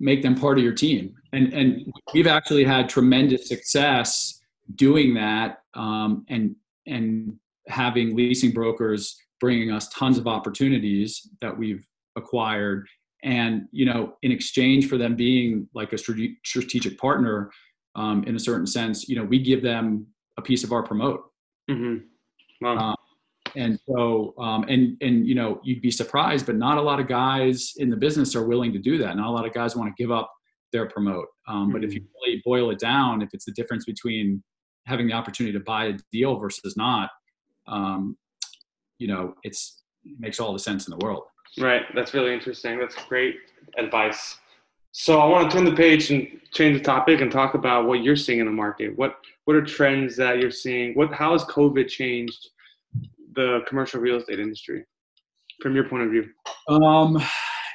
make 0.00 0.22
them 0.22 0.34
part 0.34 0.58
of 0.58 0.64
your 0.64 0.74
team. 0.74 1.14
And 1.32 1.52
and 1.52 1.92
we've 2.14 2.26
actually 2.26 2.64
had 2.64 2.88
tremendous 2.88 3.48
success 3.48 4.40
doing 4.74 5.14
that, 5.14 5.58
um, 5.74 6.24
and 6.28 6.56
and 6.86 7.34
having 7.68 8.16
leasing 8.16 8.50
brokers 8.50 9.16
bringing 9.40 9.70
us 9.70 9.88
tons 9.90 10.18
of 10.18 10.26
opportunities 10.26 11.28
that 11.40 11.56
we've 11.56 11.86
acquired. 12.16 12.88
And 13.24 13.68
you 13.72 13.84
know, 13.84 14.14
in 14.22 14.32
exchange 14.32 14.88
for 14.88 14.96
them 14.96 15.16
being 15.16 15.68
like 15.74 15.92
a 15.92 15.98
strategic 15.98 16.98
partner, 16.98 17.50
um, 17.96 18.22
in 18.24 18.36
a 18.36 18.38
certain 18.38 18.66
sense, 18.66 19.08
you 19.08 19.16
know, 19.16 19.24
we 19.24 19.40
give 19.40 19.62
them 19.62 20.06
a 20.36 20.42
piece 20.42 20.62
of 20.62 20.72
our 20.72 20.82
promote. 20.82 21.22
Mm-hmm. 21.68 21.96
Wow. 22.64 22.92
Uh, 22.92 22.94
and 23.56 23.78
so 23.88 24.34
um, 24.38 24.64
and 24.68 24.96
and 25.00 25.26
you 25.26 25.34
know 25.34 25.60
you'd 25.62 25.80
be 25.80 25.90
surprised 25.90 26.46
but 26.46 26.56
not 26.56 26.78
a 26.78 26.82
lot 26.82 27.00
of 27.00 27.06
guys 27.06 27.72
in 27.76 27.90
the 27.90 27.96
business 27.96 28.34
are 28.34 28.46
willing 28.46 28.72
to 28.72 28.78
do 28.78 28.98
that 28.98 29.16
not 29.16 29.26
a 29.26 29.30
lot 29.30 29.46
of 29.46 29.52
guys 29.52 29.76
want 29.76 29.88
to 29.88 30.02
give 30.02 30.10
up 30.10 30.30
their 30.72 30.86
promote 30.88 31.26
um, 31.46 31.64
mm-hmm. 31.64 31.72
but 31.72 31.84
if 31.84 31.94
you 31.94 32.00
hmm. 32.00 32.06
really 32.22 32.42
boil 32.44 32.70
it 32.70 32.78
down 32.78 33.22
if 33.22 33.30
it's 33.32 33.44
the 33.44 33.52
difference 33.52 33.84
between 33.84 34.42
having 34.86 35.06
the 35.06 35.12
opportunity 35.12 35.56
to 35.56 35.64
buy 35.64 35.86
a 35.86 35.94
deal 36.12 36.38
versus 36.38 36.76
not 36.76 37.10
um, 37.66 38.16
you 38.98 39.08
know 39.08 39.34
it's 39.42 39.82
it 40.04 40.16
makes 40.18 40.40
all 40.40 40.52
the 40.52 40.58
sense 40.58 40.86
in 40.86 40.96
the 40.96 41.04
world 41.04 41.22
right 41.58 41.82
that's 41.94 42.14
really 42.14 42.32
interesting 42.32 42.78
that's 42.78 42.96
great 43.06 43.36
advice 43.76 44.38
so 44.92 45.20
i 45.20 45.26
want 45.26 45.50
to 45.50 45.56
turn 45.56 45.64
the 45.64 45.74
page 45.74 46.10
and 46.10 46.28
change 46.52 46.78
the 46.78 46.84
topic 46.84 47.20
and 47.20 47.30
talk 47.30 47.54
about 47.54 47.86
what 47.86 48.02
you're 48.02 48.16
seeing 48.16 48.40
in 48.40 48.46
the 48.46 48.52
market 48.52 48.96
what 48.96 49.16
what 49.44 49.56
are 49.56 49.64
trends 49.64 50.16
that 50.16 50.38
you're 50.38 50.50
seeing 50.50 50.94
what 50.94 51.12
how 51.12 51.32
has 51.32 51.44
covid 51.44 51.88
changed 51.88 52.50
the 53.34 53.60
commercial 53.66 54.00
real 54.00 54.16
estate 54.16 54.40
industry 54.40 54.84
from 55.60 55.74
your 55.74 55.88
point 55.88 56.04
of 56.04 56.10
view? 56.10 56.28
Um, 56.68 57.22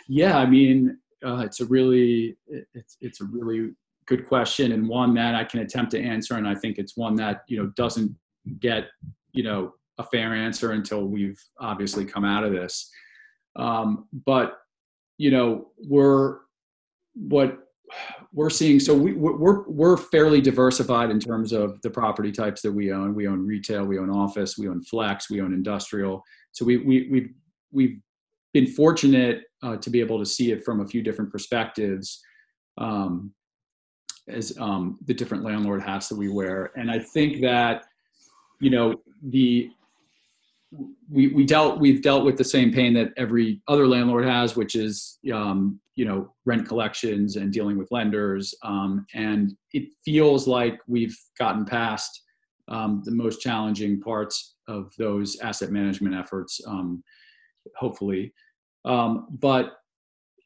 yeah, 0.07 0.37
I 0.37 0.45
mean, 0.45 0.97
uh, 1.25 1.37
it's 1.45 1.61
a 1.61 1.65
really 1.65 2.37
it's 2.73 2.97
it's 3.01 3.21
a 3.21 3.25
really 3.25 3.71
good 4.05 4.27
question 4.27 4.73
and 4.73 4.87
one 4.87 5.13
that 5.13 5.35
I 5.35 5.45
can 5.45 5.61
attempt 5.61 5.91
to 5.91 6.01
answer, 6.01 6.35
and 6.35 6.47
I 6.47 6.55
think 6.55 6.77
it's 6.77 6.97
one 6.97 7.15
that 7.15 7.43
you 7.47 7.57
know 7.57 7.71
doesn't 7.75 8.13
get 8.59 8.87
you 9.31 9.43
know 9.43 9.73
a 9.97 10.03
fair 10.03 10.33
answer 10.33 10.71
until 10.71 11.05
we've 11.05 11.39
obviously 11.59 12.05
come 12.05 12.25
out 12.25 12.43
of 12.43 12.51
this. 12.51 12.91
Um, 13.55 14.07
but 14.25 14.59
you 15.17 15.31
know, 15.31 15.67
we're 15.77 16.39
what 17.13 17.59
we're 18.33 18.49
seeing 18.49 18.79
so 18.79 18.95
we, 18.95 19.13
we're 19.13 19.67
we're 19.67 19.97
fairly 19.97 20.41
diversified 20.41 21.11
in 21.11 21.19
terms 21.19 21.51
of 21.51 21.79
the 21.83 21.89
property 21.89 22.31
types 22.31 22.61
that 22.63 22.71
we 22.71 22.91
own. 22.91 23.13
We 23.13 23.27
own 23.27 23.45
retail, 23.45 23.85
we 23.85 23.99
own 23.99 24.09
office, 24.09 24.57
we 24.57 24.67
own 24.67 24.81
flex, 24.81 25.29
we 25.29 25.41
own 25.41 25.53
industrial. 25.53 26.23
So 26.51 26.65
we 26.65 26.77
we 26.77 27.09
we've 27.11 27.29
we've 27.71 27.99
been 28.53 28.67
fortunate 28.67 29.43
uh, 29.61 29.77
to 29.77 29.89
be 29.89 29.99
able 29.99 30.19
to 30.19 30.25
see 30.25 30.51
it 30.51 30.63
from 30.63 30.81
a 30.81 30.87
few 30.87 31.01
different 31.01 31.31
perspectives. 31.31 32.21
Um, 32.77 33.33
as 34.27 34.57
um, 34.57 34.97
the 35.05 35.13
different 35.13 35.43
landlord 35.43 35.81
hats 35.81 36.07
that 36.09 36.17
we 36.17 36.29
wear. 36.29 36.71
And 36.75 36.89
I 36.89 36.99
think 36.99 37.41
that, 37.41 37.85
you 38.59 38.69
know, 38.69 38.95
the 39.21 39.69
we, 41.09 41.27
we 41.27 41.45
dealt 41.45 41.79
we've 41.79 42.01
dealt 42.01 42.25
with 42.25 42.37
the 42.37 42.43
same 42.43 42.71
pain 42.71 42.93
that 42.93 43.11
every 43.17 43.61
other 43.67 43.87
landlord 43.87 44.25
has, 44.25 44.55
which 44.55 44.75
is 44.75 45.19
um, 45.33 45.79
you 45.95 46.05
know 46.05 46.33
rent 46.45 46.67
collections 46.67 47.35
and 47.35 47.53
dealing 47.53 47.77
with 47.77 47.91
lenders. 47.91 48.53
Um, 48.63 49.05
and 49.13 49.53
it 49.73 49.89
feels 50.03 50.47
like 50.47 50.79
we've 50.87 51.17
gotten 51.37 51.65
past 51.65 52.23
um, 52.67 53.01
the 53.05 53.11
most 53.11 53.41
challenging 53.41 53.99
parts 53.99 54.55
of 54.67 54.91
those 54.97 55.39
asset 55.39 55.71
management 55.71 56.15
efforts, 56.15 56.59
um, 56.65 57.03
hopefully. 57.77 58.33
Um, 58.85 59.27
but 59.39 59.77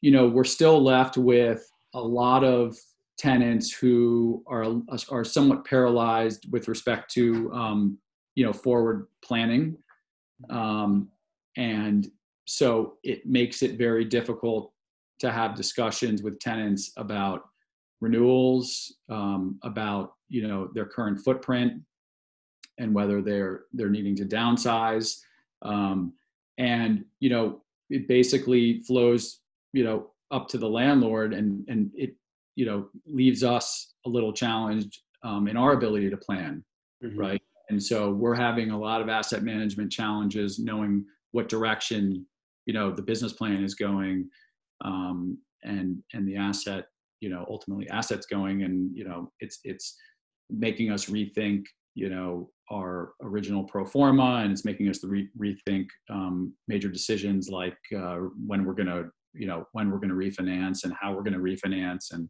you 0.00 0.10
know 0.10 0.28
we're 0.28 0.44
still 0.44 0.82
left 0.82 1.16
with 1.16 1.66
a 1.94 2.00
lot 2.00 2.44
of 2.44 2.76
tenants 3.18 3.72
who 3.72 4.42
are 4.46 4.64
are 5.10 5.24
somewhat 5.24 5.64
paralyzed 5.64 6.46
with 6.50 6.68
respect 6.68 7.10
to 7.12 7.50
um, 7.52 7.98
you 8.34 8.44
know 8.44 8.52
forward 8.52 9.06
planning 9.24 9.76
um, 10.50 11.08
and 11.56 12.10
so 12.46 12.94
it 13.02 13.26
makes 13.26 13.62
it 13.62 13.76
very 13.76 14.04
difficult 14.04 14.72
to 15.18 15.30
have 15.30 15.54
discussions 15.54 16.22
with 16.22 16.38
tenants 16.38 16.92
about 16.96 17.42
renewals, 18.00 18.94
um, 19.08 19.58
about 19.62 20.14
you 20.28 20.46
know 20.46 20.68
their 20.74 20.86
current 20.86 21.20
footprint, 21.20 21.74
and 22.78 22.94
whether 22.94 23.20
they're 23.20 23.64
they're 23.72 23.90
needing 23.90 24.16
to 24.16 24.24
downsize. 24.24 25.18
Um, 25.62 26.12
and 26.58 27.04
you 27.20 27.30
know 27.30 27.62
it 27.90 28.06
basically 28.08 28.80
flows 28.80 29.40
you 29.72 29.84
know 29.84 30.10
up 30.30 30.48
to 30.48 30.58
the 30.58 30.68
landlord, 30.68 31.34
and 31.34 31.64
and 31.68 31.90
it 31.94 32.14
you 32.54 32.66
know 32.66 32.88
leaves 33.06 33.42
us 33.42 33.94
a 34.06 34.08
little 34.08 34.32
challenged 34.32 35.02
um, 35.22 35.48
in 35.48 35.56
our 35.56 35.72
ability 35.72 36.08
to 36.10 36.16
plan, 36.16 36.64
mm-hmm. 37.04 37.18
right? 37.18 37.42
And 37.70 37.82
so 37.82 38.10
we're 38.10 38.34
having 38.34 38.70
a 38.70 38.78
lot 38.78 39.00
of 39.00 39.08
asset 39.08 39.42
management 39.42 39.92
challenges 39.92 40.58
knowing 40.58 41.04
what 41.32 41.48
direction 41.48 42.26
you 42.66 42.74
know 42.74 42.90
the 42.90 43.02
business 43.02 43.32
plan 43.32 43.64
is 43.64 43.74
going 43.74 44.28
um, 44.84 45.38
and 45.64 46.02
and 46.12 46.26
the 46.26 46.36
asset 46.36 46.86
you 47.20 47.28
know 47.28 47.44
ultimately 47.48 47.88
assets 47.90 48.26
going. 48.26 48.62
And 48.62 48.94
you 48.94 49.04
know 49.04 49.30
it's 49.40 49.58
it's 49.64 49.96
making 50.50 50.90
us 50.90 51.06
rethink 51.06 51.64
you 51.94 52.08
know 52.08 52.50
our 52.70 53.12
original 53.22 53.64
pro 53.64 53.84
forma 53.84 54.40
and 54.42 54.52
it's 54.52 54.64
making 54.64 54.88
us 54.88 55.02
re- 55.02 55.30
rethink 55.38 55.86
um, 56.10 56.52
major 56.68 56.88
decisions 56.88 57.48
like 57.48 57.78
uh, 57.96 58.16
when 58.46 58.64
we're 58.64 58.74
going 58.74 58.86
to 58.86 59.06
you 59.34 59.46
know 59.46 59.66
when 59.72 59.90
we're 59.90 59.98
going 59.98 60.08
to 60.08 60.14
refinance 60.14 60.84
and 60.84 60.92
how 61.00 61.12
we're 61.12 61.22
going 61.22 61.32
to 61.32 61.38
refinance 61.38 62.12
and 62.12 62.28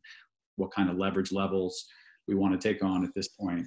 what 0.56 0.72
kind 0.72 0.90
of 0.90 0.96
leverage 0.96 1.32
levels 1.32 1.86
we 2.26 2.34
want 2.34 2.58
to 2.58 2.68
take 2.68 2.82
on 2.82 3.04
at 3.04 3.10
this 3.14 3.28
point. 3.28 3.66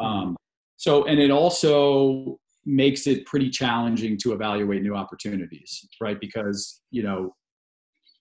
Um, 0.00 0.34
so, 0.80 1.04
and 1.04 1.20
it 1.20 1.30
also 1.30 2.40
makes 2.64 3.06
it 3.06 3.26
pretty 3.26 3.50
challenging 3.50 4.16
to 4.16 4.32
evaluate 4.32 4.80
new 4.80 4.94
opportunities, 4.94 5.86
right? 6.00 6.18
Because, 6.18 6.80
you 6.90 7.02
know, 7.02 7.34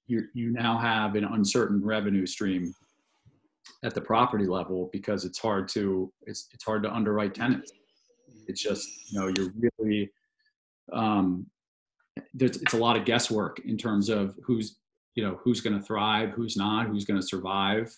you 0.08 0.24
you 0.34 0.52
now 0.52 0.78
have 0.78 1.16
an 1.16 1.24
uncertain 1.24 1.82
revenue 1.82 2.26
stream 2.26 2.74
at 3.86 3.96
the 3.96 4.02
property 4.02 4.46
level 4.46 4.90
because 4.92 5.24
it's 5.24 5.40
hard 5.40 5.70
to 5.70 6.12
it's 6.24 6.50
it's 6.54 6.66
hard 6.66 6.84
to 6.84 6.92
underwrite 6.92 7.34
tenants. 7.34 7.72
It's 8.48 8.62
just 8.62 8.86
you 9.10 9.22
know 9.22 9.32
you're 9.38 9.54
really 9.80 10.12
um, 10.92 11.46
there's 12.34 12.58
it's 12.58 12.74
a 12.74 12.78
lot 12.78 12.98
of 12.98 13.06
guesswork 13.06 13.62
in 13.64 13.78
terms 13.78 14.10
of 14.10 14.36
who's 14.44 14.80
you 15.16 15.24
know 15.24 15.40
who's 15.42 15.62
going 15.62 15.80
to 15.80 15.86
thrive, 15.86 16.32
who's 16.32 16.58
not, 16.58 16.88
who's 16.88 17.06
going 17.06 17.22
to 17.22 17.26
survive, 17.26 17.90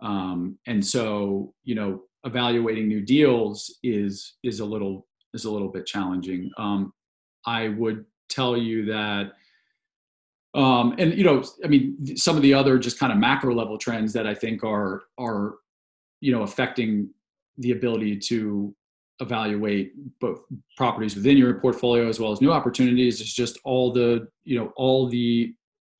um, 0.00 0.58
and 0.66 0.84
so 0.84 1.54
you 1.62 1.76
know 1.76 2.02
evaluating 2.24 2.88
new 2.88 3.00
deals 3.00 3.78
is 3.82 4.36
is 4.42 4.60
a 4.60 4.64
little 4.64 5.06
is 5.34 5.44
a 5.44 5.50
little 5.50 5.68
bit 5.68 5.86
challenging. 5.86 6.50
Um, 6.58 6.92
I 7.46 7.68
would 7.68 8.04
tell 8.28 8.56
you 8.56 8.84
that, 8.86 9.32
um, 10.54 10.94
and 10.98 11.14
you 11.14 11.24
know, 11.24 11.44
I 11.64 11.68
mean, 11.68 12.16
some 12.16 12.36
of 12.36 12.42
the 12.42 12.54
other 12.54 12.78
just 12.78 12.98
kind 12.98 13.12
of 13.12 13.18
macro 13.18 13.54
level 13.54 13.78
trends 13.78 14.12
that 14.14 14.26
I 14.26 14.34
think 14.34 14.64
are 14.64 15.02
are 15.18 15.56
you 16.20 16.32
know 16.32 16.42
affecting 16.42 17.10
the 17.58 17.72
ability 17.72 18.16
to 18.16 18.74
evaluate 19.20 19.92
both 20.20 20.42
properties 20.76 21.16
within 21.16 21.36
your 21.36 21.54
portfolio 21.54 22.08
as 22.08 22.20
well 22.20 22.30
as 22.30 22.40
new 22.40 22.52
opportunities 22.52 23.20
is 23.20 23.32
just 23.32 23.58
all 23.64 23.92
the 23.92 24.28
you 24.44 24.56
know 24.56 24.72
all 24.76 25.08
the 25.08 25.52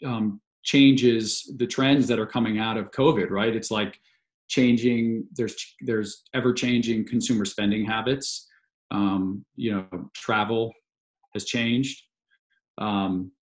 um, 0.06 0.40
changes 0.62 1.52
the 1.56 1.66
trends 1.66 2.06
that 2.06 2.18
are 2.18 2.26
coming 2.26 2.58
out 2.58 2.76
of 2.76 2.92
covid 2.92 3.30
right 3.30 3.56
it's 3.56 3.72
like 3.72 3.98
changing 4.48 5.26
there's 5.32 5.56
there's 5.82 6.22
ever 6.34 6.52
changing 6.52 7.06
consumer 7.06 7.44
spending 7.44 7.84
habits. 7.84 8.46
Um, 8.90 9.44
you 9.56 9.72
know 9.72 10.10
travel 10.14 10.72
has 11.34 11.44
changed. 11.44 12.02
Um, 12.78 13.32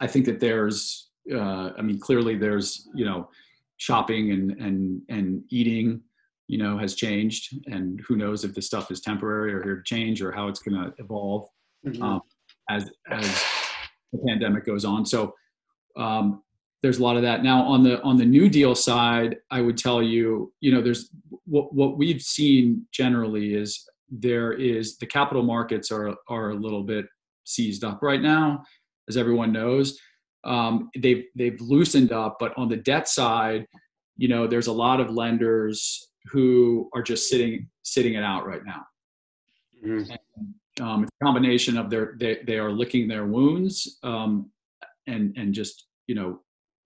i 0.00 0.06
think 0.06 0.24
that 0.24 0.40
there's 0.40 1.10
uh, 1.30 1.70
i 1.78 1.82
mean 1.82 2.00
clearly 2.00 2.34
there's 2.34 2.88
you 2.94 3.04
know 3.04 3.28
shopping 3.76 4.32
and 4.32 4.52
and 4.52 5.02
and 5.10 5.42
eating 5.50 6.00
you 6.48 6.58
know 6.58 6.78
has 6.78 6.94
changed 6.94 7.54
and 7.66 8.00
who 8.06 8.16
knows 8.16 8.42
if 8.44 8.54
this 8.54 8.66
stuff 8.66 8.90
is 8.90 9.00
temporary 9.00 9.52
or 9.52 9.62
here 9.62 9.76
to 9.76 9.82
change 9.84 10.22
or 10.22 10.32
how 10.32 10.48
it's 10.48 10.60
going 10.60 10.82
to 10.82 10.92
evolve 10.98 11.46
mm-hmm. 11.86 12.02
um, 12.02 12.20
as 12.70 12.90
as 13.10 13.44
the 14.12 14.18
pandemic 14.26 14.64
goes 14.64 14.84
on. 14.84 15.04
So 15.04 15.34
um, 15.96 16.42
there's 16.82 16.98
a 16.98 17.02
lot 17.02 17.16
of 17.16 17.22
that. 17.22 17.42
Now 17.42 17.62
on 17.62 17.82
the 17.82 18.02
on 18.02 18.16
the 18.16 18.24
new 18.24 18.48
deal 18.48 18.74
side 18.74 19.36
i 19.50 19.60
would 19.60 19.78
tell 19.78 20.02
you 20.02 20.52
you 20.60 20.72
know 20.72 20.82
there's 20.82 21.10
what 21.44 21.72
what 21.74 21.98
we've 21.98 22.22
seen 22.22 22.86
generally 22.92 23.54
is 23.54 23.88
there 24.10 24.52
is 24.52 24.98
the 24.98 25.06
capital 25.06 25.42
markets 25.42 25.90
are 25.90 26.14
are 26.28 26.50
a 26.50 26.54
little 26.54 26.82
bit 26.82 27.06
seized 27.44 27.82
up 27.82 28.02
right 28.02 28.20
now 28.20 28.62
as 29.08 29.16
everyone 29.16 29.52
knows. 29.52 29.98
Um, 30.44 30.90
they've 30.98 31.24
they've 31.36 31.60
loosened 31.60 32.12
up 32.12 32.36
but 32.40 32.52
on 32.56 32.68
the 32.68 32.76
debt 32.76 33.08
side 33.08 33.66
you 34.16 34.28
know 34.28 34.48
there's 34.48 34.66
a 34.66 34.72
lot 34.72 35.00
of 35.00 35.10
lenders 35.10 36.08
who 36.26 36.90
are 36.94 37.02
just 37.02 37.28
sitting 37.28 37.68
sitting 37.82 38.14
it 38.14 38.24
out 38.24 38.46
right 38.46 38.64
now. 38.64 38.82
Mm-hmm. 39.84 40.10
and, 40.10 40.54
um, 40.80 41.02
it's 41.02 41.12
a 41.20 41.24
combination 41.24 41.76
of 41.76 41.90
their 41.90 42.14
they, 42.18 42.38
they 42.46 42.58
are 42.58 42.72
licking 42.72 43.06
their 43.06 43.26
wounds 43.26 43.98
um, 44.02 44.50
and 45.06 45.34
and 45.36 45.54
just 45.54 45.86
you 46.06 46.14
know 46.14 46.40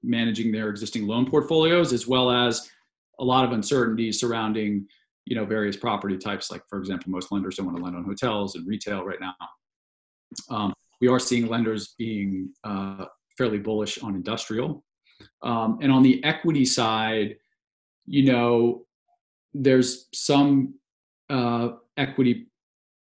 managing 0.06 0.52
their 0.52 0.68
existing 0.70 1.06
loan 1.06 1.28
portfolios, 1.28 1.92
as 1.92 2.06
well 2.06 2.30
as 2.30 2.70
a 3.18 3.24
lot 3.24 3.44
of 3.44 3.52
uncertainty 3.52 4.12
surrounding 4.12 4.86
you 5.26 5.34
know 5.36 5.44
various 5.44 5.76
property 5.76 6.16
types. 6.16 6.50
Like 6.50 6.62
for 6.68 6.78
example, 6.78 7.10
most 7.10 7.30
lenders 7.32 7.56
don't 7.56 7.66
want 7.66 7.78
to 7.78 7.84
lend 7.84 7.96
on 7.96 8.04
hotels 8.04 8.54
and 8.54 8.66
retail 8.66 9.04
right 9.04 9.20
now. 9.20 9.34
Um, 10.48 10.74
we 11.00 11.08
are 11.08 11.18
seeing 11.18 11.48
lenders 11.48 11.94
being 11.98 12.50
uh, 12.64 13.06
fairly 13.36 13.58
bullish 13.58 13.98
on 14.02 14.14
industrial, 14.14 14.84
um, 15.42 15.78
and 15.82 15.92
on 15.92 16.02
the 16.02 16.22
equity 16.24 16.64
side, 16.64 17.36
you 18.06 18.24
know, 18.24 18.86
there's 19.52 20.08
some 20.14 20.74
uh, 21.28 21.70
equity 21.96 22.46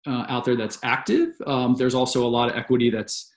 uh, 0.07 0.27
out 0.29 0.45
there 0.45 0.57
that's 0.57 0.79
active. 0.83 1.35
Um, 1.47 1.75
there's 1.75 1.95
also 1.95 2.27
a 2.27 2.29
lot 2.29 2.51
of 2.51 2.57
equity 2.57 2.91
that's 2.91 3.32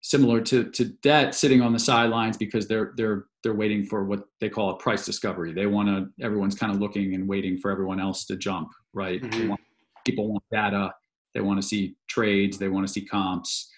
similar 0.00 0.40
to, 0.40 0.70
to 0.70 0.86
debt 1.02 1.34
sitting 1.34 1.60
on 1.60 1.72
the 1.72 1.78
sidelines 1.78 2.36
because 2.36 2.66
they're 2.68 2.92
they're 2.96 3.26
they're 3.42 3.54
waiting 3.54 3.84
for 3.84 4.04
what 4.04 4.24
they 4.40 4.48
call 4.48 4.70
a 4.70 4.76
price 4.76 5.04
discovery. 5.04 5.52
They 5.52 5.66
want 5.66 5.88
to 5.88 6.24
everyone's 6.24 6.54
kind 6.54 6.72
of 6.72 6.80
looking 6.80 7.14
and 7.14 7.28
waiting 7.28 7.58
for 7.58 7.70
everyone 7.70 8.00
else 8.00 8.24
to 8.26 8.36
jump, 8.36 8.68
right? 8.92 9.22
Mm-hmm. 9.22 9.48
Want, 9.48 9.60
people 10.06 10.28
want 10.28 10.44
data, 10.52 10.92
they 11.34 11.40
want 11.40 11.60
to 11.60 11.66
see 11.66 11.96
trades, 12.08 12.58
they 12.58 12.68
want 12.68 12.86
to 12.86 12.92
see 12.92 13.04
comps, 13.04 13.70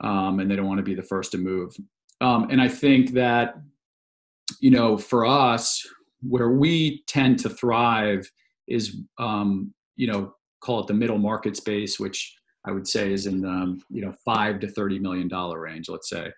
um, 0.00 0.40
and 0.40 0.50
they 0.50 0.56
don't 0.56 0.66
want 0.66 0.78
to 0.78 0.84
be 0.84 0.94
the 0.94 1.02
first 1.02 1.32
to 1.32 1.38
move. 1.38 1.74
Um, 2.20 2.48
and 2.50 2.60
I 2.60 2.68
think 2.68 3.12
that 3.12 3.54
you 4.60 4.70
know 4.70 4.98
for 4.98 5.24
us, 5.24 5.84
where 6.22 6.50
we 6.50 7.02
tend 7.06 7.38
to 7.40 7.48
thrive 7.48 8.30
is 8.68 8.96
um, 9.18 9.72
you 9.96 10.06
know 10.06 10.34
call 10.60 10.80
it 10.80 10.86
the 10.86 10.94
middle 10.94 11.18
market 11.18 11.56
space, 11.56 11.98
which 11.98 12.36
I 12.64 12.72
would 12.72 12.86
say 12.86 13.12
is 13.12 13.26
in 13.26 13.40
the 13.42 13.48
um, 13.48 13.82
you 13.90 14.02
know 14.04 14.14
five 14.24 14.60
to 14.60 14.68
thirty 14.68 14.98
million 14.98 15.28
dollar 15.28 15.60
range, 15.60 15.88
let's 15.88 16.08
say, 16.08 16.30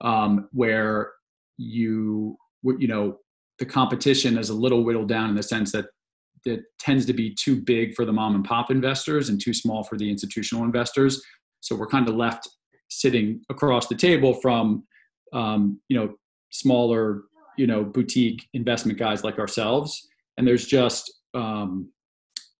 um, 0.00 0.48
where 0.52 1.12
you 1.56 2.36
you 2.62 2.88
know 2.88 3.18
the 3.58 3.66
competition 3.66 4.38
is 4.38 4.50
a 4.50 4.54
little 4.54 4.84
whittled 4.84 5.08
down 5.08 5.30
in 5.30 5.34
the 5.34 5.42
sense 5.42 5.72
that 5.72 5.86
it 6.44 6.62
tends 6.78 7.04
to 7.06 7.12
be 7.12 7.34
too 7.34 7.60
big 7.60 7.94
for 7.94 8.04
the 8.04 8.12
mom 8.12 8.34
and 8.34 8.44
pop 8.44 8.70
investors 8.70 9.28
and 9.28 9.40
too 9.40 9.52
small 9.52 9.82
for 9.82 9.98
the 9.98 10.08
institutional 10.08 10.64
investors. 10.64 11.22
So 11.60 11.74
we're 11.74 11.88
kind 11.88 12.08
of 12.08 12.14
left 12.14 12.48
sitting 12.88 13.42
across 13.50 13.88
the 13.88 13.96
table 13.96 14.34
from 14.34 14.84
um, 15.32 15.80
you 15.88 15.98
know 15.98 16.14
smaller 16.50 17.24
you 17.58 17.66
know 17.66 17.84
boutique 17.84 18.48
investment 18.54 18.98
guys 18.98 19.24
like 19.24 19.38
ourselves, 19.38 20.08
and 20.36 20.46
there's 20.46 20.66
just 20.66 21.12
um, 21.34 21.90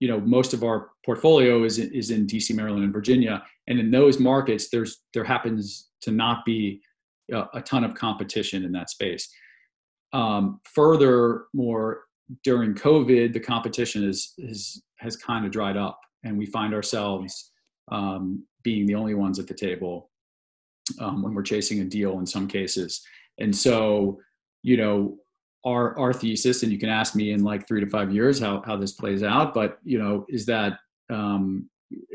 you 0.00 0.08
know 0.08 0.20
most 0.20 0.54
of 0.54 0.62
our 0.62 0.90
portfolio 1.04 1.64
is 1.64 1.78
is 1.78 2.10
in 2.10 2.26
DC, 2.26 2.54
Maryland, 2.54 2.84
and 2.84 2.92
Virginia, 2.92 3.42
and 3.66 3.78
in 3.78 3.90
those 3.90 4.18
markets, 4.18 4.68
there's 4.70 5.02
there 5.14 5.24
happens 5.24 5.88
to 6.02 6.10
not 6.10 6.44
be 6.44 6.80
a, 7.32 7.44
a 7.54 7.62
ton 7.62 7.84
of 7.84 7.94
competition 7.94 8.64
in 8.64 8.72
that 8.72 8.90
space. 8.90 9.28
Um, 10.12 10.60
furthermore, 10.64 12.04
during 12.44 12.74
COVID, 12.74 13.32
the 13.32 13.40
competition 13.40 14.08
is, 14.08 14.34
is 14.38 14.82
has 14.96 15.16
kind 15.16 15.44
of 15.44 15.52
dried 15.52 15.76
up, 15.76 16.00
and 16.24 16.38
we 16.38 16.46
find 16.46 16.74
ourselves 16.74 17.52
um, 17.90 18.44
being 18.62 18.86
the 18.86 18.94
only 18.94 19.14
ones 19.14 19.38
at 19.38 19.46
the 19.46 19.54
table 19.54 20.10
um, 21.00 21.22
when 21.22 21.34
we're 21.34 21.42
chasing 21.42 21.80
a 21.80 21.84
deal 21.84 22.18
in 22.18 22.26
some 22.26 22.48
cases. 22.48 23.02
And 23.38 23.54
so, 23.54 24.18
you 24.62 24.76
know, 24.76 25.16
our 25.64 25.98
our 25.98 26.12
thesis, 26.12 26.62
and 26.62 26.72
you 26.72 26.78
can 26.78 26.88
ask 26.88 27.14
me 27.14 27.32
in 27.32 27.42
like 27.42 27.66
three 27.66 27.80
to 27.80 27.90
five 27.90 28.12
years 28.12 28.38
how 28.38 28.62
how 28.64 28.76
this 28.76 28.92
plays 28.92 29.22
out, 29.22 29.54
but 29.54 29.78
you 29.84 29.98
know, 29.98 30.24
is 30.28 30.46
that 30.46 30.78
um, 31.10 31.68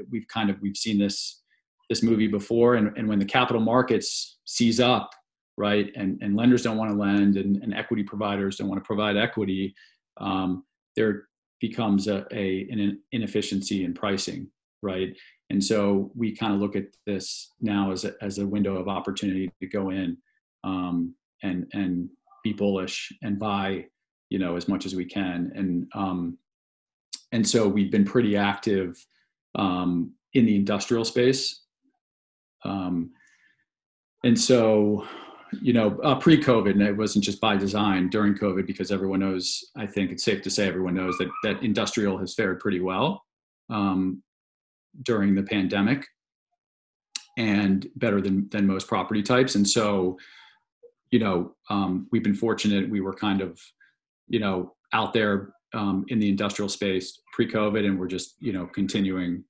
we've 0.10 0.28
kind 0.28 0.50
of 0.50 0.62
we've 0.62 0.78
seen 0.78 0.98
this 0.98 1.42
this 1.90 2.02
movie 2.04 2.28
before, 2.28 2.76
and, 2.76 2.96
and 2.98 3.08
when 3.08 3.20
the 3.20 3.26
capital 3.26 3.62
markets 3.62 4.40
seize 4.46 4.80
up, 4.80 5.12
right, 5.58 5.92
and 5.96 6.22
and 6.22 6.36
lenders 6.36 6.64
don't 6.64 6.78
want 6.78 6.92
to 6.92 6.98
lend, 6.98 7.38
and, 7.38 7.58
and 7.58 7.74
equity 7.74 8.04
providers 8.04 8.58
don't 8.58 8.70
want 8.70 8.82
to 8.82 8.88
provide 8.88 9.18
equity, 9.18 9.76
um, 10.18 10.64
there 10.96 11.28
becomes 11.60 12.08
a, 12.08 12.26
a 12.32 12.68
an 12.72 13.02
inefficiency 13.12 13.84
in 13.84 13.94
pricing, 13.94 14.48
right? 14.82 15.16
And 15.50 15.64
so 15.64 16.12
we 16.16 16.36
kind 16.36 16.54
of 16.54 16.60
look 16.60 16.76
at 16.76 16.86
this 17.06 17.52
now 17.62 17.92
as 17.92 18.06
a, 18.06 18.14
as 18.22 18.40
a 18.40 18.48
window 18.48 18.78
of 18.78 18.88
opportunity 18.88 19.52
to 19.62 19.68
go 19.68 19.90
in 19.90 20.18
um, 20.64 21.14
and 21.44 21.68
and 21.74 22.10
be 22.44 22.54
bullish 22.54 23.12
and 23.22 23.40
buy, 23.40 23.86
you 24.30 24.40
know, 24.40 24.56
as 24.56 24.68
much 24.68 24.86
as 24.86 24.96
we 24.96 25.06
can. 25.06 25.52
And 25.56 25.88
um, 25.96 26.38
and 27.32 27.48
so 27.48 27.68
we've 27.68 27.92
been 27.92 28.06
pretty 28.06 28.38
active 28.38 29.04
um, 29.56 30.14
in 30.34 30.46
the 30.46 30.56
industrial 30.56 31.06
space. 31.06 31.62
Um, 32.64 33.12
and 34.24 34.40
so, 34.40 35.06
you 35.62 35.74
know, 35.74 36.00
uh, 36.04 36.16
pre-COVID, 36.16 36.72
and 36.72 36.82
it 36.82 36.96
wasn't 36.96 37.26
just 37.26 37.42
by 37.42 37.58
design 37.58 38.10
during 38.10 38.36
COVID, 38.36 38.66
because 38.66 38.92
everyone 38.92 39.20
knows. 39.20 39.64
I 39.76 39.86
think 39.86 40.12
it's 40.12 40.24
safe 40.24 40.42
to 40.44 40.50
say 40.50 40.68
everyone 40.68 40.96
knows 40.96 41.18
that 41.18 41.30
that 41.44 41.62
industrial 41.64 42.18
has 42.20 42.34
fared 42.34 42.60
pretty 42.60 42.80
well 42.80 43.24
um, 43.70 44.24
during 45.04 45.36
the 45.36 45.44
pandemic, 45.44 46.06
and 47.38 47.88
better 47.96 48.22
than 48.22 48.48
than 48.50 48.66
most 48.66 48.88
property 48.88 49.22
types. 49.22 49.56
And 49.56 49.68
so, 49.68 50.18
you 51.14 51.20
know, 51.20 51.54
um, 51.70 52.08
we've 52.12 52.24
been 52.24 52.34
fortunate. 52.34 52.90
We 52.90 53.00
were 53.00 53.14
kind 53.14 53.42
of, 53.42 53.62
you 54.28 54.40
know, 54.40 54.74
out 54.94 55.14
there 55.14 55.54
um, 55.76 56.06
in 56.08 56.18
the 56.20 56.28
industrial 56.28 56.70
space 56.70 57.22
pre-COVID, 57.34 57.86
and 57.86 58.00
we're 58.00 58.08
just, 58.08 58.36
you 58.40 58.52
know, 58.52 58.66
continuing 58.66 59.44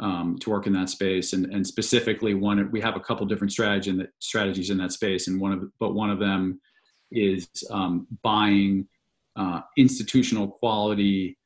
um, 0.00 0.36
to 0.40 0.50
work 0.50 0.66
in 0.66 0.74
that 0.74 0.90
space. 0.90 1.32
And, 1.32 1.46
and 1.46 1.66
specifically, 1.66 2.34
one 2.34 2.70
we 2.70 2.80
have 2.82 2.94
a 2.94 3.00
couple 3.00 3.24
different 3.24 3.52
strategy 3.52 3.88
in 3.88 3.96
that, 3.96 4.10
strategies 4.18 4.68
in 4.68 4.76
that 4.82 4.92
space, 4.92 5.28
and 5.28 5.40
one 5.40 5.52
of 5.52 5.60
but 5.80 5.94
one 5.94 6.10
of 6.10 6.18
them 6.18 6.60
is 7.10 7.48
um, 7.70 8.06
buying 8.22 8.86
uh, 9.34 9.62
institutional 9.78 10.46
quality 10.60 11.38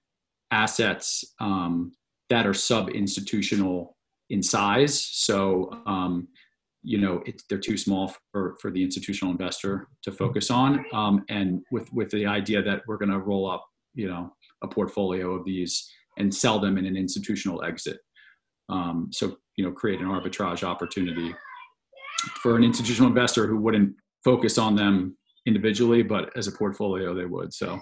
assets 0.51 1.25
um, 1.38 1.92
that 2.31 2.48
are 2.48 2.55
sub-institutional 2.55 3.96
in 4.31 4.42
size. 4.42 4.94
So 5.29 5.70
um, 5.87 6.27
you 6.83 6.99
know 6.99 7.23
they're 7.49 7.59
too 7.59 7.77
small 7.77 8.14
for, 8.33 8.57
for 8.61 8.71
the 8.71 8.83
institutional 8.83 9.33
investor 9.33 9.88
to 10.03 10.12
focus 10.12 10.51
on. 10.51 10.85
Um, 10.92 11.25
and 11.29 11.62
with 11.71 11.92
with 11.92 12.11
the 12.11 12.27
idea 12.27 12.62
that 12.62 12.83
we're 12.87 12.99
going 12.99 13.11
to 13.11 13.18
roll 13.18 13.51
up 13.51 13.64
you 13.95 14.09
know 14.09 14.33
a 14.62 14.68
portfolio 14.68 15.35
of 15.35 15.45
these 15.45 15.90
and 16.18 16.35
sell 16.35 16.59
them 16.59 16.79
in 16.79 16.87
an 16.87 16.97
institutional 16.97 17.62
exit 17.64 17.99
um, 18.68 19.09
so 19.12 19.37
you 19.57 19.64
know 19.64 19.73
create 19.73 20.01
an 20.01 20.07
arbitrage 20.07 20.62
opportunity 20.62 21.35
for 22.42 22.57
an 22.57 22.64
institutional 22.64 23.09
investor 23.09 23.47
who 23.47 23.59
wouldn't 23.59 23.95
focus 24.25 24.57
on 24.59 24.75
them 24.77 25.16
individually 25.47 26.03
but 26.03 26.31
as 26.37 26.47
a 26.47 26.53
portfolio 26.53 27.14
they 27.14 27.25
would 27.25 27.53
so 27.53 27.81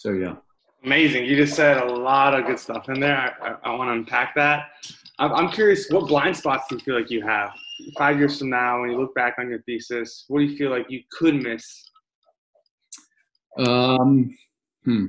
so 0.00 0.12
yeah. 0.12 0.36
Amazing. 0.82 1.26
You 1.26 1.36
just 1.36 1.54
said 1.54 1.76
a 1.76 1.84
lot 1.84 2.32
of 2.32 2.46
good 2.46 2.58
stuff 2.58 2.88
in 2.88 3.00
there. 3.00 3.14
I, 3.18 3.48
I, 3.48 3.56
I 3.64 3.74
want 3.76 3.88
to 3.88 3.92
unpack 3.92 4.34
that. 4.34 4.70
I'm 5.18 5.50
curious, 5.50 5.90
what 5.90 6.08
blind 6.08 6.34
spots 6.34 6.68
do 6.70 6.76
you 6.76 6.80
feel 6.80 6.94
like 6.94 7.10
you 7.10 7.20
have 7.20 7.50
five 7.96 8.18
years 8.18 8.38
from 8.38 8.50
now, 8.50 8.80
when 8.80 8.90
you 8.90 8.98
look 8.98 9.14
back 9.14 9.36
on 9.38 9.48
your 9.48 9.62
thesis, 9.62 10.24
what 10.28 10.40
do 10.40 10.46
you 10.46 10.56
feel 10.56 10.70
like 10.70 10.86
you 10.88 11.02
could 11.12 11.34
miss? 11.34 11.64
Um, 13.58 14.36
hmm. 14.84 15.06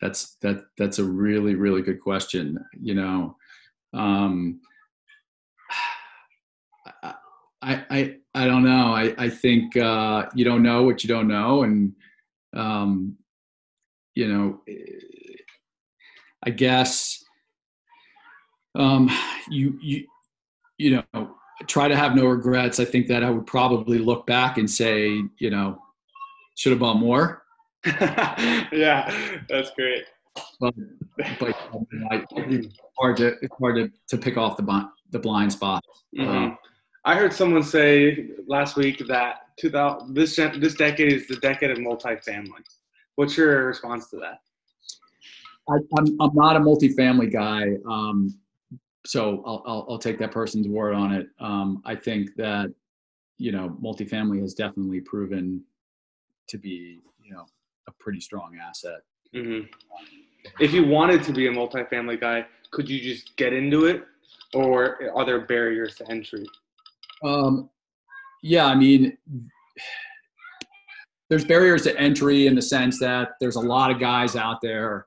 That's 0.00 0.36
that. 0.42 0.64
That's 0.78 0.98
a 0.98 1.04
really, 1.04 1.54
really 1.54 1.82
good 1.82 2.00
question. 2.00 2.58
You 2.80 2.94
know, 2.94 3.36
um, 3.94 4.60
I, 7.62 7.84
I, 7.88 8.16
I 8.34 8.46
don't 8.46 8.64
know. 8.64 8.92
I, 8.92 9.14
I 9.16 9.28
think 9.28 9.76
uh, 9.76 10.26
you 10.34 10.44
don't 10.44 10.64
know 10.64 10.82
what 10.82 11.04
you 11.04 11.08
don't 11.08 11.28
know, 11.28 11.62
and 11.62 11.92
um, 12.54 13.16
you 14.16 14.26
know, 14.26 14.60
I 16.44 16.50
guess 16.50 17.22
um, 18.74 19.10
you 19.48 19.78
you 19.80 20.06
you 20.82 21.02
know, 21.12 21.34
try 21.68 21.86
to 21.86 21.96
have 21.96 22.16
no 22.16 22.26
regrets. 22.26 22.80
I 22.80 22.84
think 22.84 23.06
that 23.06 23.22
I 23.22 23.30
would 23.30 23.46
probably 23.46 23.98
look 23.98 24.26
back 24.26 24.58
and 24.58 24.68
say, 24.68 25.22
you 25.38 25.50
know, 25.50 25.80
should 26.56 26.72
have 26.72 26.80
bought 26.80 26.98
more. 26.98 27.44
yeah, 27.86 29.40
that's 29.48 29.70
great. 29.70 30.04
But, 30.60 30.74
but 31.38 31.50
it's 31.50 32.78
hard 32.98 33.16
to 33.18 33.26
it's 33.42 33.54
hard 33.60 33.76
to, 33.76 33.90
to 34.08 34.18
pick 34.18 34.36
off 34.36 34.56
the 34.56 34.88
the 35.10 35.18
blind 35.18 35.52
spot. 35.52 35.84
Mm-hmm. 36.16 36.30
Um, 36.30 36.58
I 37.04 37.16
heard 37.16 37.32
someone 37.32 37.62
say 37.62 38.28
last 38.46 38.76
week 38.76 39.06
that 39.08 39.56
2000 39.58 40.14
this 40.14 40.36
this 40.36 40.74
decade 40.74 41.12
is 41.12 41.28
the 41.28 41.36
decade 41.36 41.70
of 41.70 41.78
multifamily. 41.78 42.64
What's 43.16 43.36
your 43.36 43.66
response 43.66 44.08
to 44.10 44.16
that? 44.16 44.38
I, 45.68 45.74
am 45.74 45.86
I'm, 45.98 46.20
I'm 46.20 46.34
not 46.34 46.56
a 46.56 46.60
multifamily 46.60 47.32
guy. 47.32 47.74
Um, 47.88 48.34
so 49.06 49.42
I'll, 49.44 49.62
I'll, 49.66 49.86
I'll 49.90 49.98
take 49.98 50.18
that 50.18 50.30
person's 50.30 50.68
word 50.68 50.94
on 50.94 51.12
it. 51.12 51.28
Um, 51.40 51.82
I 51.84 51.94
think 51.94 52.34
that 52.36 52.72
you 53.38 53.52
know 53.52 53.76
multifamily 53.82 54.40
has 54.40 54.54
definitely 54.54 55.00
proven 55.00 55.64
to 56.48 56.58
be 56.58 57.00
you 57.22 57.32
know 57.32 57.46
a 57.88 57.92
pretty 57.98 58.20
strong 58.20 58.58
asset. 58.60 59.00
Mm-hmm. 59.34 59.66
If 60.60 60.72
you 60.72 60.84
wanted 60.86 61.22
to 61.24 61.32
be 61.32 61.46
a 61.46 61.50
multifamily 61.50 62.20
guy, 62.20 62.46
could 62.70 62.88
you 62.88 63.00
just 63.00 63.36
get 63.36 63.52
into 63.52 63.86
it, 63.86 64.04
or 64.54 65.10
are 65.14 65.24
there 65.24 65.40
barriers 65.46 65.94
to 65.96 66.10
entry? 66.10 66.44
Um, 67.24 67.70
yeah, 68.42 68.66
I 68.66 68.74
mean, 68.74 69.16
there's 71.30 71.44
barriers 71.44 71.82
to 71.82 71.98
entry 71.98 72.46
in 72.46 72.54
the 72.54 72.62
sense 72.62 72.98
that 73.00 73.30
there's 73.40 73.56
a 73.56 73.60
lot 73.60 73.90
of 73.90 74.00
guys 74.00 74.36
out 74.36 74.60
there 74.60 75.06